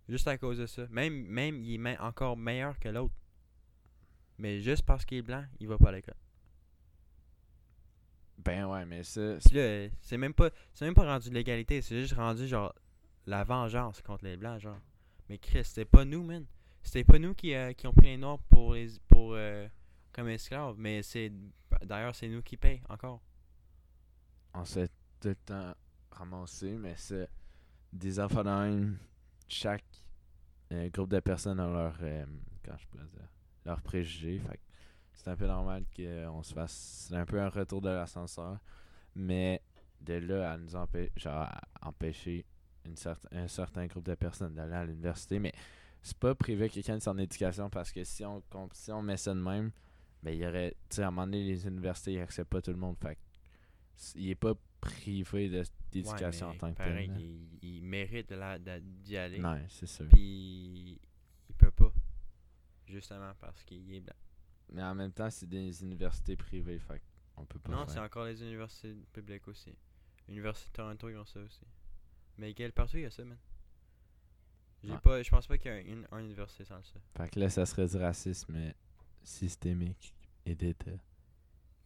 Juste 0.08 0.28
à 0.28 0.38
cause 0.38 0.58
de 0.58 0.66
ça. 0.66 0.88
Même, 0.90 1.14
même 1.28 1.64
il 1.64 1.76
est 1.76 1.78
me- 1.78 2.02
encore 2.02 2.36
meilleur 2.38 2.80
que 2.80 2.90
l'autre. 2.90 3.14
Mais 4.38 4.60
juste 4.62 4.84
parce 4.84 5.06
qu'il 5.06 5.20
est 5.20 5.22
blanc, 5.22 5.46
il 5.60 5.68
va 5.68 5.78
pas 5.78 5.90
à 5.90 5.92
l'école. 5.94 6.16
Ben 8.38 8.66
ouais, 8.68 8.86
mais 8.86 9.04
ça. 9.04 9.38
C'est 9.40 10.18
même 10.18 10.34
pas 10.34 10.50
c'est 10.74 10.86
même 10.86 10.94
pas 10.94 11.06
rendu 11.06 11.30
de 11.30 11.34
l'égalité, 11.36 11.82
c'est 11.82 12.00
juste 12.00 12.14
rendu 12.14 12.48
genre 12.48 12.74
la 13.26 13.44
vengeance 13.44 14.02
contre 14.02 14.24
les 14.26 14.38
blancs 14.38 14.62
genre. 14.62 14.80
Mais 15.28 15.38
Chris, 15.38 15.66
c'était 15.66 15.86
pas 15.86 16.06
nous, 16.06 16.24
man. 16.24 16.46
C'était 16.82 17.04
pas 17.04 17.20
nous 17.20 17.34
qui, 17.36 17.54
euh, 17.54 17.74
qui 17.74 17.86
ont 17.86 17.94
pris 17.94 18.08
les 18.08 18.18
noirs 18.18 18.40
pour 18.50 18.74
les 18.74 18.88
pour 19.10 19.34
euh, 19.34 19.68
comme 20.14 20.30
esclaves, 20.30 20.76
mais 20.78 21.04
c'est 21.04 21.32
d'ailleurs 21.84 22.16
c'est 22.16 22.30
nous 22.30 22.42
qui 22.42 22.56
payons 22.58 22.82
encore. 22.90 23.22
on 24.54 24.64
s'est 24.66 24.88
tout 25.20 25.28
le 25.28 25.36
temps 25.36 25.76
ramassé, 26.12 26.72
mais 26.78 26.96
c'est 26.96 27.30
des 27.94 28.20
enfants 28.20 28.44
de. 28.44 28.94
Chaque 29.48 29.84
euh, 30.72 30.90
groupe 30.90 31.10
de 31.10 31.20
personnes 31.20 31.60
a 31.60 31.68
leur, 31.68 31.98
euh, 32.02 32.26
quand 32.64 32.78
je 32.78 32.88
peux 32.88 33.04
dire, 33.04 33.30
leurs 33.66 33.82
préjugés. 33.82 34.40
Fait 34.40 34.60
c'est 35.14 35.30
un 35.30 35.36
peu 35.36 35.48
normal 35.48 35.84
qu'on 35.96 36.44
se 36.44 36.54
fasse. 36.54 37.08
C'est 37.08 37.16
un 37.16 37.26
peu 37.26 37.42
un 37.42 37.50
retour 37.50 37.82
de 37.82 37.90
l'ascenseur. 37.90 38.60
Mais 39.16 39.62
de 40.02 40.14
là 40.14 40.54
à 40.54 40.58
nous 40.58 40.76
empêcher, 40.76 41.12
genre, 41.18 41.42
à 41.42 41.62
empêcher 41.82 42.46
une 42.86 42.96
certain, 42.96 43.28
un 43.32 43.48
certain 43.48 43.86
groupe 43.88 44.06
de 44.06 44.16
personnes 44.16 44.54
d'aller 44.54 44.76
à 44.76 44.86
l'université. 44.86 45.40
Mais 45.40 45.54
c'est 46.02 46.18
pas 46.18 46.36
priver 46.36 46.70
quelqu'un 46.70 46.98
de 46.98 47.02
son 47.02 47.18
éducation 47.18 47.70
parce 47.70 47.92
que 47.92 48.04
si 48.04 48.24
on, 48.24 48.42
si 48.72 48.92
on 48.92 49.02
met 49.02 49.18
ça 49.18 49.34
de 49.34 49.42
même, 49.42 49.72
ben 50.24 50.32
il 50.32 50.40
y 50.40 50.48
aurait. 50.48 50.76
Tu 50.90 50.98
sais, 50.98 51.04
à 51.04 51.08
un 51.08 51.12
moment 51.12 51.26
donné, 51.26 51.44
les 51.44 51.68
universités 51.68 52.14
ils 52.14 52.22
acceptent 52.22 52.50
pas 52.50 52.62
tout 52.62 52.72
le 52.72 52.78
monde. 52.78 52.96
Fait 53.02 53.18
il 54.16 54.30
est 54.30 54.36
pas 54.36 54.54
privé 54.82 55.50
d'éducation 55.92 56.50
Ouais, 56.50 56.56
en 56.56 56.58
tant 56.58 56.74
que 56.74 56.78
tel. 56.78 57.12
il, 57.20 57.60
il 57.62 57.84
mérite 57.84 58.32
d'y 59.04 59.18
aller. 59.18 59.40
Non, 59.40 59.60
c'est 59.70 59.86
sûr. 59.88 60.08
Puis 60.10 61.00
il 61.50 61.56
peut 61.58 61.72
pas. 61.72 61.92
Justement 62.88 63.34
parce 63.40 63.64
qu'il 63.64 63.94
est 63.94 64.00
blanc. 64.02 64.16
Mais 64.72 64.84
en 64.84 64.96
même 64.96 65.12
temps, 65.12 65.30
c'est 65.30 65.48
des 65.48 65.82
universités 65.84 66.36
privées, 66.36 66.80
fait 66.80 67.02
on 67.38 67.46
peut 67.46 67.60
pas 67.60 67.72
Non, 67.72 67.88
c'est 67.88 68.00
encore 68.00 68.26
les 68.26 68.42
universités 68.42 68.96
publiques 69.14 69.48
aussi. 69.48 69.74
L'Université 70.28 70.70
de 70.70 70.74
Toronto, 70.74 71.10
ils 71.10 71.16
ont 71.18 71.26
ça 71.26 71.40
aussi. 71.40 71.66
Mais 72.38 72.54
quel 72.54 72.72
partout, 72.74 72.98
il 72.98 73.04
y 73.04 73.06
a 73.06 73.12
ça, 73.12 73.24
man. 73.24 73.38
J'ai 74.84 74.92
Ouais. 74.92 75.00
pas, 75.00 75.22
je 75.24 75.30
pense 75.30 75.48
pas 75.48 75.58
qu'il 75.58 75.72
y 75.72 75.74
a 75.74 75.80
une, 75.82 76.08
une 76.12 76.20
université 76.26 76.64
sans 76.66 76.82
ça. 76.84 77.00
Fait 77.18 77.30
que 77.30 77.40
là, 77.40 77.50
ça 77.50 77.66
serait 77.66 77.88
du 77.88 77.98
racisme 77.98 78.74
systémique 79.24 80.14
et 80.46 80.56
d'État. 80.56 80.92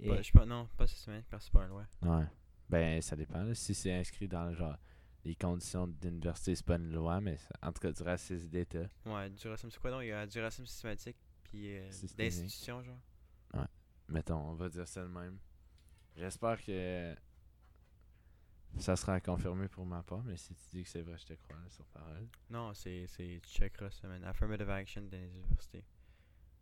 Pas- 0.06 0.22
je 0.22 0.32
pense- 0.32 0.46
non, 0.46 0.68
pas 0.78 0.86
cette 0.88 0.98
semaine, 1.00 1.24
parce 1.30 1.44
que 1.46 1.52
c'est 1.52 1.54
pas 1.58 1.64
un 1.64 1.68
loi. 1.68 1.86
Ouais. 2.02 2.26
Ben, 2.74 3.02
ça 3.02 3.16
dépend. 3.16 3.44
là. 3.44 3.54
Si 3.56 3.74
c'est 3.74 3.94
inscrit 3.94 4.28
dans 4.28 4.54
genre 4.54 4.78
les 5.24 5.36
conditions 5.36 5.88
d'université, 5.88 6.56
c'est 6.56 6.66
pas 6.66 6.76
une 6.76 6.92
loi, 6.92 7.22
mais 7.22 7.38
ça- 7.38 7.56
en 7.62 7.72
tout 7.72 7.80
cas, 7.80 7.92
du 7.92 8.04
racisme 8.04 8.48
d'État. 8.50 8.88
Ouais, 9.06 9.30
du 9.30 9.48
racisme, 9.48 9.70
c'est 9.72 9.80
quoi 9.80 9.92
donc? 9.92 10.02
Il 10.04 10.08
y 10.08 10.12
a 10.12 10.26
du 10.28 10.40
racisme 10.42 10.66
systématique, 10.66 11.16
puis 11.44 11.78
euh, 11.78 11.90
d'institution, 12.18 12.84
genre? 12.84 12.98
Mettons, 14.10 14.38
on 14.50 14.54
va 14.56 14.68
dire 14.70 14.88
ça 14.88 15.02
de 15.04 15.08
même. 15.08 15.38
J'espère 16.18 16.62
que 16.64 17.16
ça 18.80 18.96
sera 18.96 19.20
confirmé 19.22 19.68
pour 19.70 19.86
ma 19.86 20.04
part, 20.04 20.24
mais 20.24 20.36
si 20.36 20.54
tu 20.56 20.64
dis 20.74 20.84
que 20.84 20.90
c'est 20.90 21.02
vrai, 21.02 21.18
je 21.18 21.26
te 21.26 21.34
crois 21.34 21.56
là, 21.58 21.70
sur 21.70 21.86
parole. 21.86 22.28
Non, 22.50 22.74
c'est, 22.74 23.08
c'est, 23.08 23.40
tu 23.44 23.50
checkeras 23.50 23.92
ça, 23.92 24.08
man. 24.08 24.24
Affirmative 24.26 24.70
action 24.70 25.04
dans 25.04 25.18
les 25.18 25.30
universités. 25.38 25.86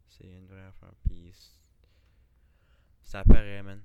C'est 0.08 0.28
une 0.28 0.46
vraie 0.46 0.66
affaire, 0.66 0.94
puis 1.04 1.34
ça 3.02 3.22
apparaît, 3.22 3.64
man. 3.64 3.82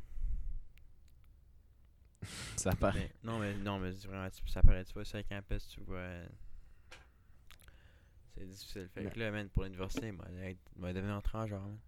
Ça 2.56 2.74
paraît. 2.74 3.10
Mais- 3.22 3.30
non, 3.30 3.38
mais, 3.38 3.54
non, 3.58 3.78
mais 3.78 3.90
vraiment, 3.90 4.28
ça 4.46 4.60
apparaît, 4.60 4.84
tu 4.84 4.92
vois, 4.94 5.04
sur 5.04 5.18
le 5.18 5.24
campus, 5.24 5.68
tu 5.68 5.80
vois... 5.80 5.96
euh, 5.98 6.26
C'est 8.34 8.46
difficile. 8.46 8.88
Fait 8.92 9.04
que 9.06 9.18
là, 9.18 9.30
man, 9.30 9.48
pour 9.48 9.64
l'université, 9.64 10.12
moi, 10.12 10.26
être- 10.42 10.58
moi, 10.76 10.92
devenir 10.92 11.22
transgenre, 11.22 11.62
man. 11.62 11.78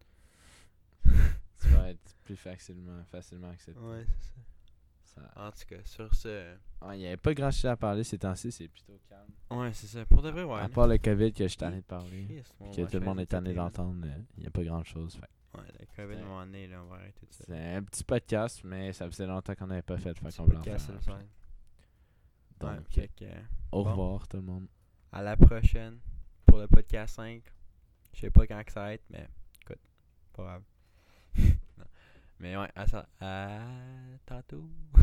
Tu 1.61 1.69
vas 1.69 1.91
être 1.91 2.15
plus 2.25 2.37
facilement, 2.37 3.03
facilement 3.11 3.51
accepté. 3.51 3.81
Ouais, 3.81 4.07
c'est 5.05 5.15
ça. 5.21 5.33
En 5.35 5.51
tout 5.51 5.65
cas, 5.69 5.83
sur 5.85 6.15
ce... 6.15 6.55
Ah, 6.81 6.95
Il 6.95 7.01
n'y 7.01 7.07
avait 7.09 7.17
pas 7.17 7.35
grand 7.35 7.51
chose 7.51 7.65
à 7.67 7.77
parler 7.77 8.05
ces 8.05 8.17
temps-ci, 8.19 8.53
c'est 8.53 8.69
plutôt 8.69 9.01
calme. 9.09 9.29
Ouais, 9.51 9.73
c'est 9.73 9.89
ça. 9.89 10.07
Pour 10.07 10.23
de 10.23 10.31
vrai, 10.31 10.45
ouais. 10.45 10.61
à 10.61 10.69
part 10.69 10.87
le 10.87 10.99
COVID 10.99 11.33
que 11.33 11.43
je 11.45 11.49
suis 11.49 11.57
tanné 11.57 11.79
de 11.79 11.83
parler, 11.83 12.27
Christ, 12.27 12.55
que 12.77 12.83
tout 12.89 12.99
le 13.01 13.05
monde 13.05 13.19
est 13.21 13.27
tanné 13.27 13.53
d'entendre, 13.55 14.07
euh, 14.07 14.19
il 14.37 14.43
n'y 14.43 14.47
a 14.47 14.51
pas 14.51 14.63
grand 14.63 14.85
chose. 14.85 15.19
Ouais, 15.55 15.65
le 15.81 15.87
COVID, 15.97 16.23
moment 16.23 16.45
donné, 16.45 16.67
là, 16.67 16.83
on 16.83 16.87
va 16.89 16.97
arrêter 16.97 17.27
de 17.27 17.33
ça. 17.33 17.45
C'est 17.47 17.75
un 17.75 17.83
petit 17.83 18.05
podcast, 18.05 18.61
mais 18.65 18.93
ça 18.93 19.07
faisait 19.11 19.27
longtemps 19.27 19.55
qu'on 19.55 19.67
n'avait 19.67 19.83
pas 19.83 19.97
fait. 19.99 20.13
Fait 20.15 20.21
qu'on 20.21 20.29
en 20.29 20.63
faire 20.63 20.81
fun. 21.03 21.19
Donc, 22.61 22.71
Ouais, 22.71 22.77
fait 22.91 23.09
que, 23.17 23.25
euh, 23.25 23.41
au 23.73 23.85
bon. 23.85 23.91
revoir 23.91 24.29
tout 24.29 24.37
le 24.37 24.43
monde. 24.43 24.67
à 25.13 25.23
la 25.23 25.37
prochaine 25.37 25.99
pour 26.45 26.59
le 26.59 26.67
podcast 26.67 27.15
5. 27.17 27.43
Je 28.15 28.21
sais 28.21 28.31
pas 28.31 28.47
quand 28.47 28.63
que 28.65 28.73
ça 28.73 28.81
va 28.81 28.95
être, 28.95 29.05
mais 29.11 29.27
écoute, 29.63 29.79
pas 30.35 30.43
grave. 30.43 30.63
Mais 32.41 32.57
ouais, 32.57 32.71
à 32.77 32.87
ça. 32.87 33.09
À 33.21 33.59
tantôt. 34.27 34.69